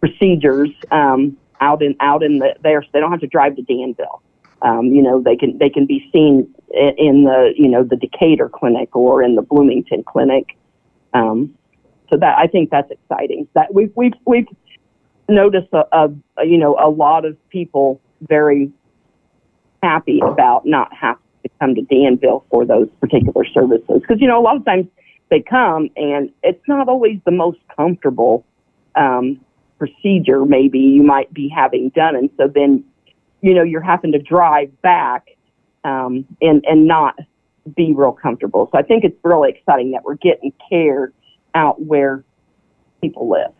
procedures 0.00 0.70
um, 0.90 1.36
out 1.60 1.82
in 1.82 1.94
out 2.00 2.22
in 2.22 2.38
the 2.38 2.54
there. 2.62 2.82
So 2.82 2.88
they 2.92 3.00
don't 3.00 3.10
have 3.10 3.20
to 3.20 3.26
drive 3.26 3.56
to 3.56 3.62
Danville. 3.62 4.22
Um, 4.62 4.86
you 4.86 5.02
know 5.02 5.22
they 5.22 5.36
can 5.36 5.56
they 5.58 5.70
can 5.70 5.86
be 5.86 6.08
seen 6.12 6.52
in, 6.70 7.24
the 7.24 7.52
you 7.56 7.68
know 7.68 7.82
the 7.82 7.96
Decatur 7.96 8.48
clinic 8.48 8.94
or 8.94 9.22
in 9.22 9.34
the 9.34 9.42
Bloomington 9.42 10.04
clinic. 10.04 10.56
Um, 11.14 11.54
so 12.10 12.16
that 12.18 12.38
I 12.38 12.46
think 12.46 12.70
that's 12.70 12.90
exciting. 12.90 13.48
That 13.54 13.72
we've 13.72 13.92
we've 13.94 14.12
we've 14.26 14.48
noticed 15.28 15.68
a, 15.72 15.84
a, 15.92 16.08
a 16.38 16.44
you 16.44 16.58
know 16.58 16.76
a 16.78 16.90
lot 16.90 17.24
of 17.24 17.36
people 17.48 18.00
very 18.28 18.70
happy 19.82 20.20
about 20.22 20.66
not 20.66 20.92
having 20.92 21.22
to 21.42 21.50
come 21.58 21.74
to 21.74 21.82
Danville 21.82 22.44
for 22.50 22.66
those 22.66 22.88
particular 23.00 23.44
services 23.46 24.00
because 24.00 24.20
you 24.20 24.28
know 24.28 24.38
a 24.38 24.44
lot 24.44 24.56
of 24.56 24.64
times 24.64 24.86
they 25.30 25.40
come 25.40 25.88
and 25.96 26.30
it's 26.42 26.62
not 26.68 26.88
always 26.88 27.18
the 27.24 27.30
most 27.30 27.58
comfortable 27.74 28.44
um, 28.96 29.40
procedure 29.78 30.44
maybe 30.44 30.78
you 30.78 31.02
might 31.02 31.32
be 31.32 31.48
having 31.48 31.88
done 31.90 32.14
and 32.14 32.28
so 32.36 32.46
then 32.46 32.84
you 33.42 33.54
know 33.54 33.62
you're 33.62 33.80
having 33.80 34.12
to 34.12 34.18
drive 34.18 34.70
back 34.82 35.28
um, 35.84 36.24
and 36.40 36.64
and 36.66 36.86
not 36.86 37.18
be 37.76 37.92
real 37.92 38.12
comfortable. 38.12 38.68
So 38.72 38.78
I 38.78 38.82
think 38.82 39.04
it's 39.04 39.16
really 39.22 39.50
exciting 39.50 39.92
that 39.92 40.04
we're 40.04 40.14
getting 40.16 40.52
care 40.68 41.12
out 41.54 41.80
where 41.82 42.24
people 43.00 43.28
live. 43.28 43.52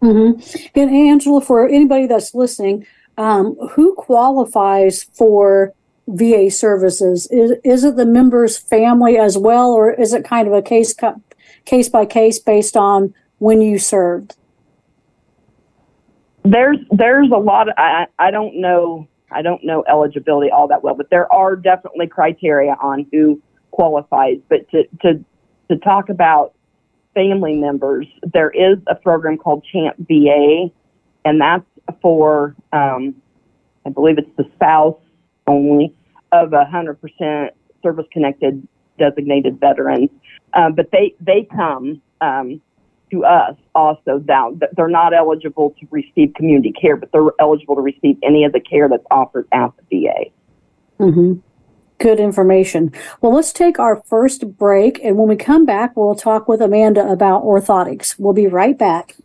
hmm 0.00 0.40
And 0.74 0.90
Angela, 0.90 1.40
for 1.40 1.68
anybody 1.68 2.06
that's 2.06 2.34
listening, 2.34 2.86
um, 3.18 3.54
who 3.72 3.94
qualifies 3.94 5.04
for 5.04 5.74
VA 6.16 6.50
services? 6.50 7.28
Is 7.30 7.52
is 7.64 7.84
it 7.84 7.96
the 7.96 8.06
member's 8.06 8.58
family 8.58 9.16
as 9.16 9.38
well, 9.38 9.72
or 9.72 9.90
is 9.92 10.12
it 10.12 10.24
kind 10.24 10.48
of 10.48 10.54
a 10.54 10.62
case 10.62 10.94
case 11.64 11.88
by 11.88 12.06
case 12.06 12.38
based 12.38 12.76
on 12.76 13.14
when 13.38 13.60
you 13.60 13.78
served? 13.78 14.36
There's 16.44 16.78
there's 16.90 17.30
a 17.30 17.38
lot 17.38 17.68
of 17.68 17.74
I 17.76 18.06
I 18.18 18.30
don't 18.30 18.60
know 18.60 19.06
I 19.30 19.42
don't 19.42 19.64
know 19.64 19.84
eligibility 19.88 20.50
all 20.50 20.68
that 20.68 20.82
well, 20.82 20.94
but 20.94 21.10
there 21.10 21.30
are 21.32 21.56
definitely 21.56 22.06
criteria 22.06 22.76
on 22.82 23.06
who 23.12 23.40
qualifies. 23.70 24.38
But 24.48 24.68
to 24.70 24.84
to 25.02 25.24
to 25.68 25.76
talk 25.78 26.08
about 26.08 26.54
family 27.14 27.54
members, 27.54 28.06
there 28.32 28.50
is 28.50 28.78
a 28.86 28.94
program 28.94 29.36
called 29.36 29.64
CHAMPVA, 29.72 30.72
and 31.24 31.40
that's 31.40 31.64
for 32.00 32.54
um, 32.72 33.14
I 33.86 33.90
believe 33.90 34.18
it's 34.18 34.36
the 34.36 34.48
spouse 34.54 34.98
only 35.46 35.94
of 36.32 36.52
a 36.52 36.64
hundred 36.64 37.00
percent 37.00 37.54
service 37.82 38.06
connected 38.12 38.66
designated 38.98 39.58
veterans. 39.60 40.10
Um, 40.54 40.74
but 40.74 40.90
they 40.90 41.14
they 41.20 41.46
come 41.54 42.00
um, 42.20 42.60
to 43.10 43.24
us 43.24 43.56
also 43.74 44.22
now. 44.26 44.50
Th- 44.50 44.70
They're 44.76 44.88
not 44.88 45.14
eligible 45.14 45.74
to 45.80 45.86
receive 45.90 46.34
community 46.34 46.72
care, 46.72 46.96
but 46.96 47.10
they're 47.12 47.30
eligible 47.40 47.74
to 47.76 47.82
receive 47.82 48.16
any 48.22 48.44
of 48.44 48.52
the 48.52 48.60
care 48.60 48.88
that's 48.88 49.06
offered 49.10 49.46
at 49.52 49.70
the 49.90 50.04
VA. 50.04 50.30
Mm-hmm. 51.02 51.40
Good 51.98 52.20
information. 52.20 52.92
Well, 53.20 53.34
let's 53.34 53.52
take 53.52 53.78
our 53.78 54.02
first 54.06 54.56
break, 54.56 54.98
and 55.04 55.18
when 55.18 55.28
we 55.28 55.36
come 55.36 55.66
back, 55.66 55.96
we'll 55.96 56.14
talk 56.14 56.48
with 56.48 56.62
Amanda 56.62 57.06
about 57.06 57.42
orthotics. 57.44 58.18
We'll 58.18 58.32
be 58.32 58.46
right 58.46 58.78
back. 58.78 59.16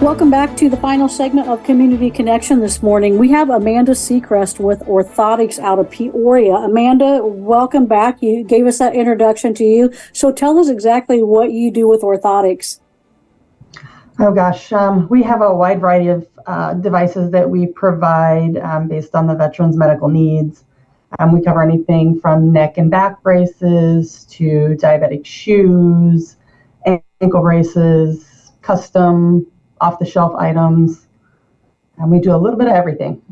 Welcome 0.00 0.30
back 0.30 0.56
to 0.56 0.70
the 0.70 0.78
final 0.78 1.10
segment 1.10 1.48
of 1.48 1.62
Community 1.62 2.10
Connection 2.10 2.60
this 2.60 2.82
morning. 2.82 3.18
We 3.18 3.28
have 3.32 3.50
Amanda 3.50 3.92
Secrist 3.92 4.58
with 4.58 4.80
Orthotics 4.80 5.58
out 5.58 5.78
of 5.78 5.90
Peoria. 5.90 6.54
Amanda, 6.54 7.20
welcome 7.22 7.84
back. 7.84 8.22
You 8.22 8.42
gave 8.42 8.66
us 8.66 8.78
that 8.78 8.94
introduction 8.94 9.52
to 9.54 9.64
you. 9.64 9.92
So 10.14 10.32
tell 10.32 10.58
us 10.58 10.70
exactly 10.70 11.22
what 11.22 11.52
you 11.52 11.70
do 11.70 11.86
with 11.86 12.00
orthotics. 12.00 12.80
Oh 14.18 14.32
gosh, 14.32 14.72
um, 14.72 15.06
we 15.10 15.22
have 15.22 15.42
a 15.42 15.54
wide 15.54 15.82
variety 15.82 16.08
of 16.08 16.26
uh, 16.46 16.72
devices 16.72 17.30
that 17.32 17.50
we 17.50 17.66
provide 17.66 18.56
um, 18.56 18.88
based 18.88 19.14
on 19.14 19.26
the 19.26 19.34
veteran's 19.34 19.76
medical 19.76 20.08
needs. 20.08 20.64
Um, 21.18 21.30
we 21.30 21.42
cover 21.42 21.62
anything 21.62 22.18
from 22.20 22.52
neck 22.52 22.78
and 22.78 22.90
back 22.90 23.22
braces 23.22 24.24
to 24.30 24.78
diabetic 24.80 25.26
shoes, 25.26 26.36
ankle 26.86 27.42
braces, 27.42 28.52
custom 28.62 29.46
off 29.80 29.98
the 29.98 30.06
shelf 30.06 30.34
items. 30.36 31.06
And 31.98 32.10
we 32.10 32.18
do 32.18 32.34
a 32.34 32.38
little 32.38 32.58
bit 32.58 32.68
of 32.68 32.74
everything. 32.74 33.22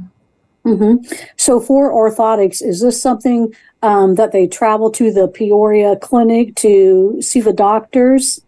Mm-hmm. 0.64 1.11
So 1.37 1.61
for 1.61 1.90
orthotics, 1.93 2.62
is 2.62 2.81
this 2.83 3.00
something 3.00 3.55
um, 3.83 4.17
that 4.17 4.33
they 4.33 4.47
travel 4.47 4.90
to 4.93 5.12
the 5.12 5.28
Peoria 5.28 5.97
clinic 5.97 6.55
to 6.57 7.21
see 7.23 7.40
the 7.40 7.52
doctors? 7.52 8.43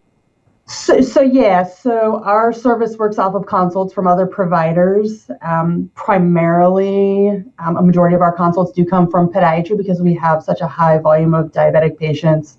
So, 0.67 1.01
so 1.01 1.21
yeah, 1.21 1.63
so 1.63 2.21
our 2.23 2.53
service 2.53 2.95
works 2.97 3.17
off 3.17 3.33
of 3.33 3.45
consults 3.45 3.93
from 3.93 4.07
other 4.07 4.25
providers. 4.25 5.29
Um, 5.41 5.91
primarily, 5.95 7.43
um, 7.59 7.77
a 7.77 7.81
majority 7.81 8.15
of 8.15 8.21
our 8.21 8.31
consults 8.31 8.71
do 8.71 8.85
come 8.85 9.09
from 9.09 9.29
podiatry 9.29 9.75
because 9.75 10.01
we 10.01 10.13
have 10.15 10.43
such 10.43 10.61
a 10.61 10.67
high 10.67 10.97
volume 10.99 11.33
of 11.33 11.51
diabetic 11.51 11.97
patients 11.97 12.57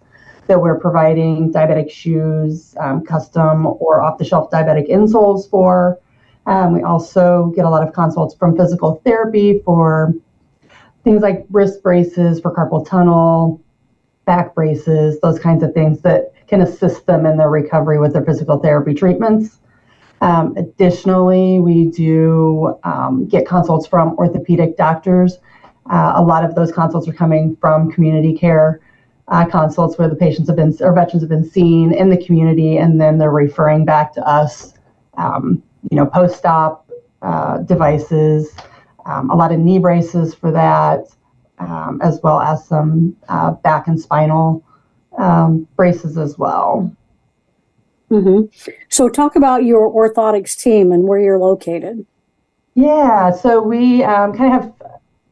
that 0.52 0.60
we're 0.60 0.78
providing 0.78 1.50
diabetic 1.50 1.90
shoes, 1.90 2.76
um, 2.78 3.02
custom 3.02 3.64
or 3.64 4.02
off 4.02 4.18
the 4.18 4.24
shelf 4.24 4.50
diabetic 4.50 4.86
insoles 4.90 5.48
for. 5.48 5.98
Um, 6.44 6.74
we 6.74 6.82
also 6.82 7.54
get 7.56 7.64
a 7.64 7.70
lot 7.70 7.88
of 7.88 7.94
consults 7.94 8.34
from 8.34 8.54
physical 8.54 9.00
therapy 9.02 9.62
for 9.64 10.12
things 11.04 11.22
like 11.22 11.46
wrist 11.50 11.82
braces 11.82 12.38
for 12.38 12.54
carpal 12.54 12.86
tunnel, 12.86 13.62
back 14.26 14.54
braces, 14.54 15.18
those 15.20 15.38
kinds 15.38 15.62
of 15.62 15.72
things 15.72 16.02
that 16.02 16.34
can 16.48 16.60
assist 16.60 17.06
them 17.06 17.24
in 17.24 17.38
their 17.38 17.48
recovery 17.48 17.98
with 17.98 18.12
their 18.12 18.22
physical 18.22 18.58
therapy 18.58 18.92
treatments. 18.92 19.58
Um, 20.20 20.54
additionally, 20.58 21.60
we 21.60 21.86
do 21.86 22.78
um, 22.84 23.26
get 23.26 23.48
consults 23.48 23.86
from 23.86 24.16
orthopedic 24.18 24.76
doctors. 24.76 25.38
Uh, 25.90 26.12
a 26.16 26.22
lot 26.22 26.44
of 26.44 26.54
those 26.54 26.70
consults 26.70 27.08
are 27.08 27.14
coming 27.14 27.56
from 27.58 27.90
community 27.90 28.36
care 28.36 28.82
uh, 29.32 29.46
consults 29.46 29.96
where 29.98 30.08
the 30.08 30.14
patients 30.14 30.46
have 30.46 30.56
been 30.56 30.76
or 30.80 30.92
veterans 30.92 31.22
have 31.22 31.30
been 31.30 31.48
seen 31.48 31.92
in 31.92 32.10
the 32.10 32.22
community, 32.22 32.76
and 32.76 33.00
then 33.00 33.16
they're 33.16 33.30
referring 33.30 33.84
back 33.84 34.12
to 34.12 34.20
us. 34.28 34.74
Um, 35.16 35.62
you 35.90 35.96
know, 35.96 36.06
post-op 36.06 36.88
uh, 37.22 37.58
devices, 37.58 38.54
um, 39.06 39.30
a 39.30 39.34
lot 39.34 39.50
of 39.50 39.58
knee 39.58 39.78
braces 39.78 40.34
for 40.34 40.52
that, 40.52 41.06
um, 41.58 41.98
as 42.02 42.20
well 42.22 42.40
as 42.40 42.66
some 42.66 43.16
uh, 43.28 43.52
back 43.52 43.88
and 43.88 43.98
spinal 43.98 44.62
um, 45.18 45.66
braces 45.76 46.18
as 46.18 46.38
well. 46.38 46.94
Mm-hmm. 48.10 48.72
So, 48.90 49.08
talk 49.08 49.34
about 49.34 49.64
your 49.64 49.90
orthotics 49.90 50.62
team 50.62 50.92
and 50.92 51.04
where 51.04 51.18
you're 51.18 51.38
located. 51.38 52.06
Yeah, 52.74 53.30
so 53.30 53.62
we 53.62 54.04
um, 54.04 54.36
kind 54.36 54.54
of 54.54 54.62
have 54.62 54.74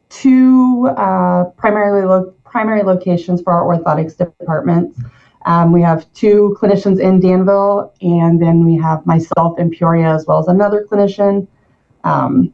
two 0.09 0.88
uh, 0.97 1.45
primarily 1.57 2.07
lo- 2.07 2.35
primary 2.50 2.83
locations 2.83 3.40
for 3.40 3.52
our 3.52 3.64
orthotics 3.64 4.16
departments. 4.16 4.99
Um, 5.47 5.73
we 5.73 5.80
have 5.83 6.12
two 6.12 6.57
clinicians 6.61 7.00
in 7.00 7.21
Danville, 7.21 7.95
and 8.02 8.42
then 8.42 8.64
we 8.64 8.76
have 8.76 9.07
myself 9.07 9.59
in 9.59 9.71
Peoria 9.71 10.14
as 10.14 10.26
well 10.26 10.38
as 10.38 10.49
another 10.49 10.87
clinician. 10.90 11.47
Um, 12.04 12.52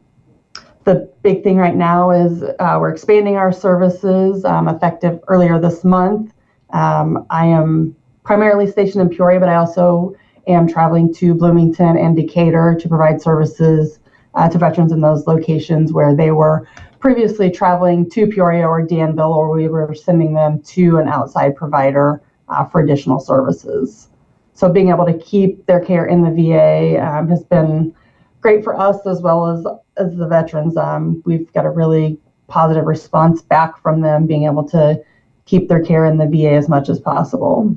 the 0.85 1.11
big 1.21 1.43
thing 1.43 1.57
right 1.57 1.75
now 1.75 2.11
is 2.11 2.43
uh, 2.43 2.77
we're 2.79 2.93
expanding 2.93 3.35
our 3.35 3.51
services 3.51 4.45
um, 4.45 4.69
effective 4.69 5.19
earlier 5.27 5.59
this 5.59 5.83
month. 5.83 6.33
Um, 6.69 7.25
I 7.29 7.47
am 7.47 7.95
primarily 8.23 8.71
stationed 8.71 9.01
in 9.01 9.09
Peoria, 9.09 9.39
but 9.39 9.49
I 9.49 9.55
also 9.55 10.15
am 10.47 10.67
traveling 10.67 11.13
to 11.15 11.33
Bloomington 11.33 11.97
and 11.97 12.15
Decatur 12.15 12.77
to 12.79 12.87
provide 12.87 13.21
services 13.21 13.99
uh, 14.35 14.47
to 14.47 14.57
veterans 14.57 14.91
in 14.93 15.01
those 15.01 15.27
locations 15.27 15.91
where 15.91 16.15
they 16.15 16.31
were 16.31 16.67
previously 16.99 17.51
traveling 17.51 18.09
to 18.11 18.27
Peoria 18.27 18.67
or 18.67 18.81
Danville, 18.81 19.33
or 19.33 19.51
we 19.55 19.67
were 19.67 19.93
sending 19.93 20.33
them 20.33 20.61
to 20.63 20.97
an 20.97 21.07
outside 21.07 21.55
provider 21.55 22.21
uh, 22.49 22.65
for 22.65 22.81
additional 22.81 23.19
services. 23.19 24.09
So 24.53 24.71
being 24.71 24.89
able 24.89 25.05
to 25.05 25.17
keep 25.17 25.65
their 25.67 25.79
care 25.79 26.05
in 26.05 26.23
the 26.23 26.31
VA 26.31 26.99
um, 26.99 27.27
has 27.29 27.43
been 27.43 27.93
great 28.41 28.63
for 28.63 28.79
us 28.79 29.05
as 29.05 29.21
well 29.21 29.47
as 29.47 29.65
as 29.97 30.15
the 30.15 30.27
veterans. 30.27 30.77
Um, 30.77 31.21
we've 31.25 31.51
got 31.53 31.65
a 31.65 31.69
really 31.69 32.19
positive 32.47 32.85
response 32.85 33.41
back 33.41 33.81
from 33.81 34.01
them 34.01 34.25
being 34.25 34.45
able 34.45 34.67
to 34.69 35.01
keep 35.45 35.69
their 35.69 35.83
care 35.83 36.05
in 36.05 36.17
the 36.17 36.27
VA 36.27 36.53
as 36.53 36.69
much 36.69 36.89
as 36.89 36.99
possible 36.99 37.75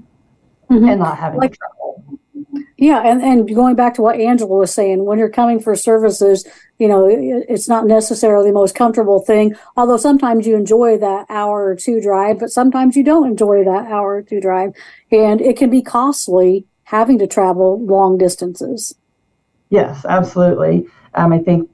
mm-hmm. 0.70 0.88
and 0.88 1.00
not 1.00 1.18
having 1.18 1.40
like, 1.40 1.56
trouble. 1.56 1.79
Yeah, 2.80 3.02
and, 3.04 3.22
and 3.22 3.54
going 3.54 3.76
back 3.76 3.92
to 3.94 4.02
what 4.02 4.18
Angela 4.18 4.56
was 4.56 4.72
saying, 4.72 5.04
when 5.04 5.18
you're 5.18 5.28
coming 5.28 5.60
for 5.60 5.76
services, 5.76 6.48
you 6.78 6.88
know, 6.88 7.06
it, 7.06 7.44
it's 7.46 7.68
not 7.68 7.84
necessarily 7.86 8.48
the 8.48 8.54
most 8.54 8.74
comfortable 8.74 9.20
thing. 9.20 9.54
Although 9.76 9.98
sometimes 9.98 10.46
you 10.46 10.56
enjoy 10.56 10.96
that 10.96 11.26
hour 11.28 11.66
or 11.66 11.76
two 11.76 12.00
drive, 12.00 12.38
but 12.38 12.48
sometimes 12.48 12.96
you 12.96 13.04
don't 13.04 13.28
enjoy 13.28 13.64
that 13.64 13.92
hour 13.92 14.16
or 14.16 14.22
two 14.22 14.40
drive, 14.40 14.72
and 15.12 15.42
it 15.42 15.58
can 15.58 15.68
be 15.68 15.82
costly 15.82 16.64
having 16.84 17.18
to 17.18 17.26
travel 17.26 17.84
long 17.84 18.16
distances. 18.16 18.94
Yes, 19.68 20.06
absolutely. 20.08 20.86
Um, 21.12 21.34
I 21.34 21.38
think, 21.38 21.68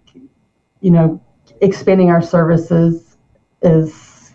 you 0.80 0.90
know, 0.90 1.22
expanding 1.60 2.10
our 2.10 2.20
services 2.20 3.16
is 3.62 4.32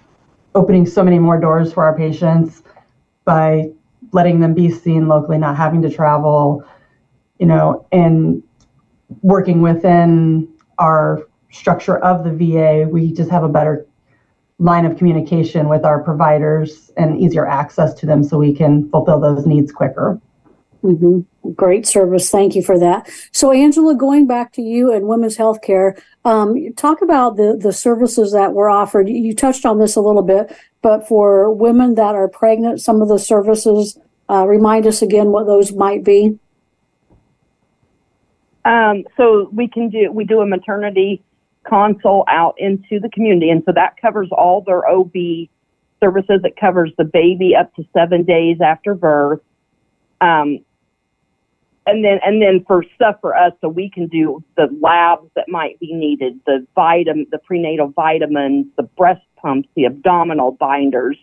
opening 0.56 0.86
so 0.86 1.04
many 1.04 1.20
more 1.20 1.38
doors 1.38 1.74
for 1.74 1.84
our 1.84 1.98
patients 1.98 2.64
by 3.26 3.72
letting 4.12 4.40
them 4.40 4.54
be 4.54 4.70
seen 4.70 5.08
locally, 5.08 5.38
not 5.38 5.56
having 5.56 5.82
to 5.82 5.90
travel, 5.90 6.64
you 7.40 7.46
know, 7.46 7.86
and 7.92 8.44
working 9.22 9.62
within 9.62 10.48
our 10.78 11.28
structure 11.52 11.98
of 12.00 12.24
the 12.24 12.32
VA, 12.32 12.88
we 12.90 13.12
just 13.12 13.30
have 13.30 13.44
a 13.44 13.50
better 13.50 13.86
line 14.60 14.86
of 14.86 14.98
communication 14.98 15.68
with 15.68 15.84
our 15.84 16.04
providers 16.04 16.92
and 16.98 17.20
easier 17.20 17.48
access 17.48 17.94
to 17.96 18.06
them 18.06 18.24
so 18.24 18.38
we 18.38 18.54
can 18.54 18.90
fulfill 18.90 19.20
those 19.20 19.46
needs 19.46 19.72
quicker. 19.72 20.20
Mm-hmm. 20.84 21.52
Great 21.54 21.88
service. 21.88 22.30
Thank 22.30 22.56
you 22.56 22.64
for 22.64 22.80
that. 22.80 23.10
So, 23.32 23.52
Angela, 23.52 23.96
going 23.96 24.26
back 24.26 24.52
to 24.54 24.62
you 24.62 24.92
and 24.92 25.08
women's 25.08 25.36
health 25.36 25.62
care, 25.62 25.96
um, 26.26 26.56
talk 26.76 27.02
about 27.02 27.38
the, 27.38 27.58
the 27.60 27.74
services 27.74 28.32
that 28.32 28.54
were 28.54 28.70
offered. 28.70 29.10
You 29.10 29.36
touched 29.36 29.66
on 29.66 29.80
this 29.80 29.96
a 29.96 30.02
little 30.02 30.24
bit, 30.24 30.56
but 30.82 31.08
for 31.08 31.52
women 31.52 31.96
that 31.96 32.16
are 32.16 32.28
pregnant, 32.28 32.82
some 32.82 33.02
of 33.02 33.08
the 33.08 33.20
services, 33.20 33.98
uh, 34.30 34.46
remind 34.48 34.88
us 34.88 35.02
again 35.02 35.28
what 35.28 35.46
those 35.46 35.72
might 35.72 36.04
be. 36.04 36.40
Um, 38.64 39.04
so 39.18 39.50
we 39.52 39.68
can 39.68 39.90
do 39.90 40.12
we 40.12 40.24
do 40.24 40.42
a 40.42 40.46
maternity 40.46 41.24
console 41.64 42.24
out 42.28 42.56
into 42.58 43.00
the 43.00 43.10
community, 43.10 43.50
and 43.50 43.64
so 43.66 43.72
that 43.74 43.98
covers 44.00 44.30
all 44.32 44.62
their 44.62 44.88
OB 44.88 45.14
services. 46.00 46.42
It 46.44 46.56
covers 46.60 46.92
the 46.98 47.04
baby 47.04 47.56
up 47.56 47.74
to 47.76 47.84
seven 47.94 48.24
days 48.24 48.62
after 48.62 48.94
birth. 48.94 49.42
Um, 50.20 50.60
and 51.88 52.06
then 52.06 52.20
and 52.24 52.42
then 52.42 52.64
for 52.68 52.86
stuff 52.96 53.18
for 53.22 53.36
us, 53.36 53.54
so 53.62 53.68
we 53.68 53.90
can 53.90 54.08
do 54.08 54.44
the 54.56 54.68
labs 54.80 55.28
that 55.36 55.50
might 55.50 55.80
be 55.80 55.94
needed, 55.94 56.40
the 56.46 56.66
vitamin, 56.76 57.26
the 57.32 57.40
prenatal 57.40 57.88
vitamins, 57.90 58.68
the 58.78 58.84
breast 58.84 59.26
pumps, 59.42 59.68
the 59.76 59.86
abdominal 59.86 60.52
binders, 60.52 61.18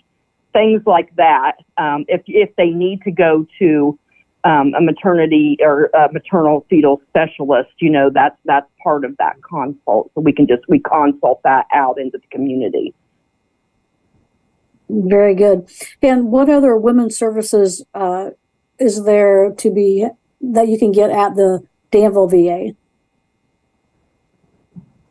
things 0.53 0.83
like 0.87 1.15
that. 1.17 1.57
Um, 1.77 2.05
if 2.09 2.23
if 2.27 2.55
they 2.57 2.71
need 2.71 3.03
to 3.03 3.11
go 3.11 3.47
to 3.59 3.99
um, 4.45 4.73
a 4.75 4.81
maternity 4.81 5.59
or 5.61 5.87
a 5.95 6.13
maternal 6.13 6.67
fetal 6.71 7.03
specialist, 7.09 7.71
you 7.79 7.91
know 7.91 8.11
that's 8.13 8.37
that's 8.45 8.67
part 8.83 9.05
of 9.05 9.17
that 9.19 9.37
consult. 9.43 10.11
So 10.15 10.21
we 10.21 10.33
can 10.33 10.47
just 10.47 10.63
we 10.69 10.81
consult 10.81 11.43
that 11.45 11.67
out 11.75 11.99
into 12.01 12.19
the 12.19 12.27
community. 12.31 12.95
Very 14.89 15.35
good. 15.35 15.69
And 16.03 16.33
what 16.33 16.49
other 16.49 16.77
women's 16.77 17.17
services 17.17 17.85
uh, 17.95 18.31
is 18.79 19.05
there 19.05 19.53
to 19.53 19.71
be 19.71 20.07
that 20.41 20.69
you 20.69 20.79
can 20.79 20.93
get 20.93 21.11
at 21.11 21.35
the 21.35 21.63
Danville 21.91 22.29
VA? 22.29 22.75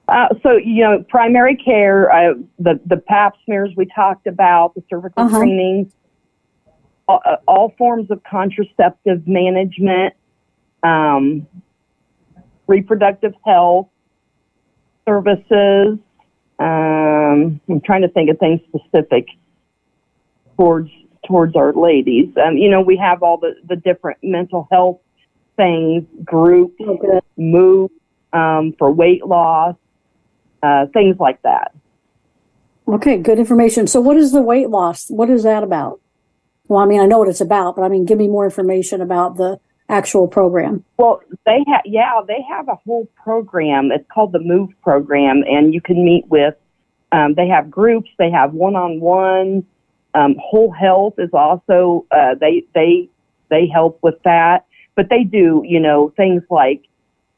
Uh, 0.08 0.30
so 0.42 0.54
you 0.54 0.84
know, 0.84 1.04
primary 1.10 1.56
care, 1.56 2.12
uh, 2.12 2.34
the 2.60 2.80
the 2.86 2.98
Pap 2.98 3.34
smears 3.46 3.72
we 3.76 3.86
talked 3.86 4.26
about, 4.26 4.74
the 4.74 4.84
cervical 4.90 5.24
uh-huh. 5.24 5.36
screenings, 5.36 5.92
all, 7.08 7.22
all, 7.48 7.74
forms 7.78 8.10
of 8.10 8.22
contraceptive 8.24 9.28
management, 9.28 10.14
um, 10.84 11.46
reproductive 12.68 13.34
health 13.46 13.90
services. 15.06 16.00
Um, 16.60 17.60
I'm 17.70 17.82
trying 17.86 18.02
to 18.02 18.10
think 18.10 18.30
of 18.30 18.40
things 18.40 18.62
specific 18.70 19.28
towards 20.56 20.90
towards 21.28 21.56
our 21.58 21.74
ladies. 21.74 22.34
Um, 22.42 22.56
you 22.56 22.70
know, 22.70 22.82
we 22.82 22.96
have 22.98 23.24
all 23.24 23.38
the 23.38 23.56
the 23.68 23.76
different 23.76 24.20
mental 24.24 24.70
health 24.72 25.00
things, 25.58 26.06
groups, 26.24 26.80
okay. 26.80 27.20
move 27.36 27.92
um, 28.32 28.74
for 28.78 28.92
weight 28.92 29.26
loss, 29.26 29.76
uh, 30.64 30.86
things 30.94 31.18
like 31.20 31.42
that. 31.44 31.74
Okay, 32.88 33.18
good 33.18 33.40
information. 33.40 33.88
So, 33.88 34.00
what 34.00 34.18
is 34.18 34.32
the 34.32 34.42
weight 34.42 34.70
loss? 34.70 35.10
What 35.10 35.30
is 35.30 35.44
that 35.44 35.64
about? 35.64 36.00
Well, 36.68 36.80
I 36.80 36.86
mean, 36.86 37.00
I 37.00 37.06
know 37.06 37.20
what 37.20 37.30
it's 37.30 37.42
about, 37.42 37.76
but 37.76 37.84
I 37.84 37.90
mean, 37.90 38.06
give 38.06 38.18
me 38.18 38.28
more 38.28 38.46
information 38.46 39.02
about 39.02 39.38
the 39.38 39.60
actual 39.90 40.28
program. 40.28 40.84
Well, 40.98 41.22
they 41.46 41.64
have, 41.68 41.82
yeah, 41.86 42.22
they 42.28 42.42
have 42.50 42.68
a 42.68 42.76
whole 42.76 43.08
program. 43.24 43.92
It's 43.92 44.06
called 44.10 44.32
the 44.34 44.40
Move 44.40 44.70
program, 44.84 45.44
and 45.48 45.74
you 45.74 45.82
can 45.82 46.04
meet 46.04 46.28
with 46.28 46.56
Um, 47.12 47.36
they 47.36 47.48
have 47.48 47.72
groups. 47.72 48.10
They 48.18 48.30
have 48.32 48.54
one-on-one. 48.54 49.66
Um, 50.14 50.36
whole 50.40 50.72
health 50.72 51.16
is 51.18 51.30
also 51.34 52.06
uh, 52.12 52.36
they 52.40 52.64
they 52.74 53.10
they 53.50 53.68
help 53.68 54.00
with 54.02 54.22
that, 54.24 54.66
but 54.96 55.10
they 55.10 55.24
do 55.24 55.62
you 55.66 55.80
know 55.80 56.12
things 56.18 56.44
like 56.50 56.82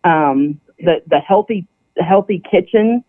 um, 0.03 0.60
the 0.79 1.03
the 1.08 1.19
healthy 1.19 1.67
healthy 1.97 2.41
kitchen 2.49 3.03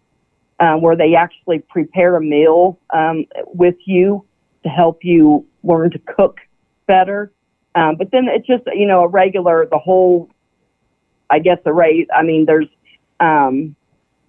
um, 0.61 0.81
where 0.81 0.97
they 0.97 1.15
actually 1.15 1.59
prepare 1.59 2.17
a 2.17 2.21
meal 2.21 2.79
um, 2.91 3.25
with 3.47 3.77
you 3.87 4.25
to 4.63 4.69
help 4.69 5.05
you 5.05 5.47
learn 5.63 5.91
to 5.91 5.99
cook 5.99 6.39
better. 6.87 7.33
Um, 7.75 7.97
but 7.97 8.11
then 8.11 8.29
it's 8.29 8.47
just 8.47 8.65
you 8.75 8.87
know 8.87 9.03
a 9.03 9.09
regular 9.09 9.67
the 9.71 9.79
whole 9.79 10.29
I 11.31 11.39
guess 11.39 11.59
the 11.65 11.73
rate. 11.73 12.09
I 12.15 12.23
mean 12.23 12.47
there's 12.47 12.69
um, 13.21 13.75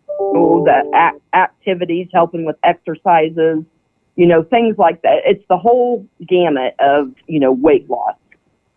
oh, 0.10 0.64
the 0.66 0.84
a- 0.94 1.38
activities 1.38 2.08
helping 2.14 2.46
with 2.46 2.58
exercises 2.64 3.64
you 4.16 4.28
know, 4.28 4.44
things 4.44 4.78
like 4.78 5.02
that. 5.02 5.22
It's 5.26 5.44
the 5.50 5.58
whole 5.58 6.08
gamut 6.28 6.76
of, 6.80 7.14
you 7.28 7.40
know, 7.40 7.52
weight 7.52 7.90
loss. 7.90 8.16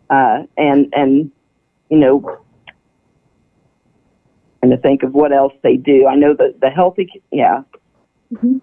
Uh, 0.09 0.43
and, 0.57 0.93
and, 0.93 1.31
you 1.89 1.97
know, 1.97 2.39
and 4.65 4.71
to 4.71 4.77
think 4.77 5.03
of 5.03 5.13
what 5.13 5.31
else 5.31 5.53
they 5.61 5.77
do. 5.77 6.07
I 6.07 6.15
know 6.15 6.33
that 6.33 6.59
the 6.59 6.71
healthy, 6.71 7.21
yeah. 7.31 7.61
Mm-hmm. 8.33 8.57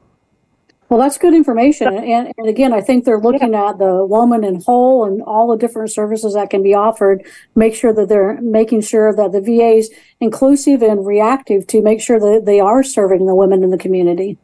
Well, 0.89 1.01
that's 1.01 1.17
good 1.17 1.33
information. 1.33 1.87
And, 1.87 2.35
and 2.37 2.49
again, 2.49 2.75
I 2.75 2.81
think 2.81 3.05
they're 3.05 3.21
looking 3.21 3.53
yeah. 3.53 3.71
at 3.71 3.79
the 3.79 4.05
woman 4.05 4.43
in 4.45 4.61
whole 4.61 5.05
and 5.07 5.23
all 5.23 5.49
the 5.49 5.57
different 5.57 5.93
services 5.93 6.35
that 6.35 6.51
can 6.51 6.63
be 6.63 6.75
offered. 6.75 7.25
Make 7.55 7.75
sure 7.75 7.95
that 7.95 8.09
they're 8.09 8.41
making 8.43 8.81
sure 8.81 9.15
that 9.15 9.31
the 9.31 9.41
VA 9.41 9.77
is 9.77 9.91
inclusive 10.21 10.83
and 10.83 11.07
reactive 11.07 11.67
to 11.69 11.81
make 11.81 12.03
sure 12.03 12.19
that 12.19 12.43
they 12.47 12.59
are 12.59 12.83
serving 12.83 13.27
the 13.27 13.35
women 13.35 13.63
in 13.63 13.71
the 13.71 13.79
community. 13.79 14.39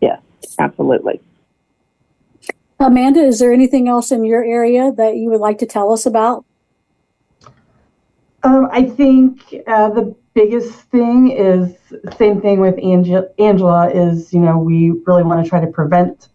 Yes, 0.00 0.20
absolutely. 0.58 1.20
Amanda, 2.80 3.20
is 3.20 3.38
there 3.38 3.52
anything 3.52 3.88
else 3.88 4.10
in 4.10 4.24
your 4.24 4.44
area 4.44 4.92
that 4.96 5.16
you 5.16 5.30
would 5.30 5.40
like 5.40 5.58
to 5.58 5.66
tell 5.66 5.92
us 5.92 6.06
about? 6.06 6.44
Um, 8.42 8.68
I 8.72 8.84
think 8.84 9.54
uh, 9.66 9.90
the 9.90 10.14
biggest 10.34 10.72
thing 10.90 11.30
is 11.30 11.76
same 12.16 12.40
thing 12.40 12.60
with 12.60 12.78
Ange- 12.78 13.28
Angela 13.38 13.90
is 13.90 14.32
you 14.32 14.40
know 14.40 14.58
we 14.58 14.92
really 15.06 15.22
want 15.22 15.42
to 15.42 15.48
try 15.48 15.60
to 15.60 15.66
prevent 15.66 16.28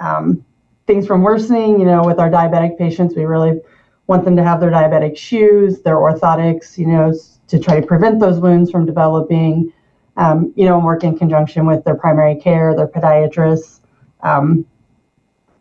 um, 0.00 0.44
things 0.86 1.06
from 1.06 1.22
worsening. 1.22 1.78
You 1.78 1.86
know, 1.86 2.04
with 2.04 2.18
our 2.18 2.30
diabetic 2.30 2.78
patients, 2.78 3.14
we 3.14 3.24
really 3.24 3.60
want 4.06 4.24
them 4.24 4.36
to 4.36 4.42
have 4.42 4.60
their 4.60 4.70
diabetic 4.70 5.16
shoes, 5.16 5.82
their 5.82 5.96
orthotics, 5.96 6.78
you 6.78 6.86
know, 6.86 7.12
to 7.48 7.58
try 7.58 7.80
to 7.80 7.86
prevent 7.86 8.20
those 8.20 8.40
wounds 8.40 8.70
from 8.70 8.86
developing. 8.86 9.72
Um, 10.18 10.54
you 10.56 10.64
know, 10.64 10.76
and 10.76 10.84
work 10.84 11.04
in 11.04 11.18
conjunction 11.18 11.66
with 11.66 11.84
their 11.84 11.94
primary 11.94 12.36
care, 12.36 12.74
their 12.74 12.86
podiatrists, 12.88 13.80
um, 14.22 14.64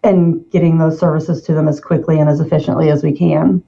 and 0.02 0.50
getting 0.50 0.78
those 0.78 0.98
services 0.98 1.42
to 1.42 1.54
them 1.54 1.68
as 1.68 1.82
quickly 1.82 2.22
and 2.22 2.30
as 2.30 2.40
efficiently 2.40 2.90
as 2.90 3.04
we 3.04 3.12
can. 3.12 3.62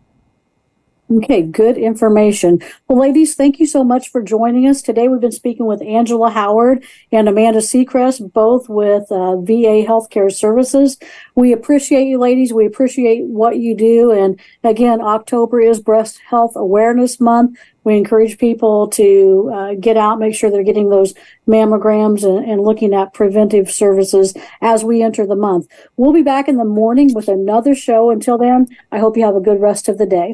Okay, 1.10 1.42
good 1.42 1.78
information. 1.78 2.62
Well, 2.90 3.00
ladies, 3.00 3.34
thank 3.34 3.62
you 3.62 3.66
so 3.66 3.82
much 3.82 4.10
for 4.10 4.22
joining 4.22 4.68
us. 4.68 4.82
Today 4.82 5.08
we've 5.08 5.22
been 5.22 5.32
speaking 5.32 5.66
with 5.66 5.82
Angela 5.82 6.30
Howard 6.30 6.84
and 7.14 7.30
Amanda 7.30 7.60
Secrist, 7.60 8.34
both 8.34 8.68
with 8.68 9.10
uh, 9.10 9.38
VA 9.38 9.86
Healthcare 9.88 10.30
Services. 10.30 10.98
We 11.34 11.54
appreciate 11.54 12.08
you, 12.08 12.18
ladies. 12.18 12.52
We 12.52 12.66
appreciate 12.66 13.24
what 13.24 13.58
you 13.58 13.74
do. 13.74 14.12
And 14.12 14.38
again, 14.66 15.00
October 15.00 15.62
is 15.62 15.80
Breast 15.80 16.20
Health 16.28 16.58
Awareness 16.58 17.22
Month. 17.22 17.58
We 17.86 17.96
encourage 17.96 18.38
people 18.38 18.90
to 18.90 19.50
uh, 19.54 19.74
get 19.76 19.96
out, 19.96 20.20
make 20.20 20.36
sure 20.36 20.52
they're 20.52 20.62
getting 20.62 20.90
those 20.90 21.14
mammograms 21.48 22.26
and, 22.26 22.46
and 22.46 22.62
looking 22.62 22.94
at 22.94 23.14
preventive 23.14 23.72
services 23.72 24.34
as 24.60 24.84
we 24.84 25.02
enter 25.02 25.26
the 25.26 25.38
month. 25.38 25.68
We'll 25.96 26.12
be 26.12 26.22
back 26.22 26.50
in 26.50 26.58
the 26.58 26.66
morning 26.66 27.14
with 27.14 27.30
another 27.30 27.76
show. 27.76 28.10
Until 28.10 28.38
then, 28.38 28.68
I 28.92 29.00
hope 29.00 29.16
you 29.16 29.24
have 29.24 29.38
a 29.38 29.40
good 29.40 29.62
rest 29.62 29.88
of 29.88 29.98
the 29.98 30.06
day. 30.06 30.34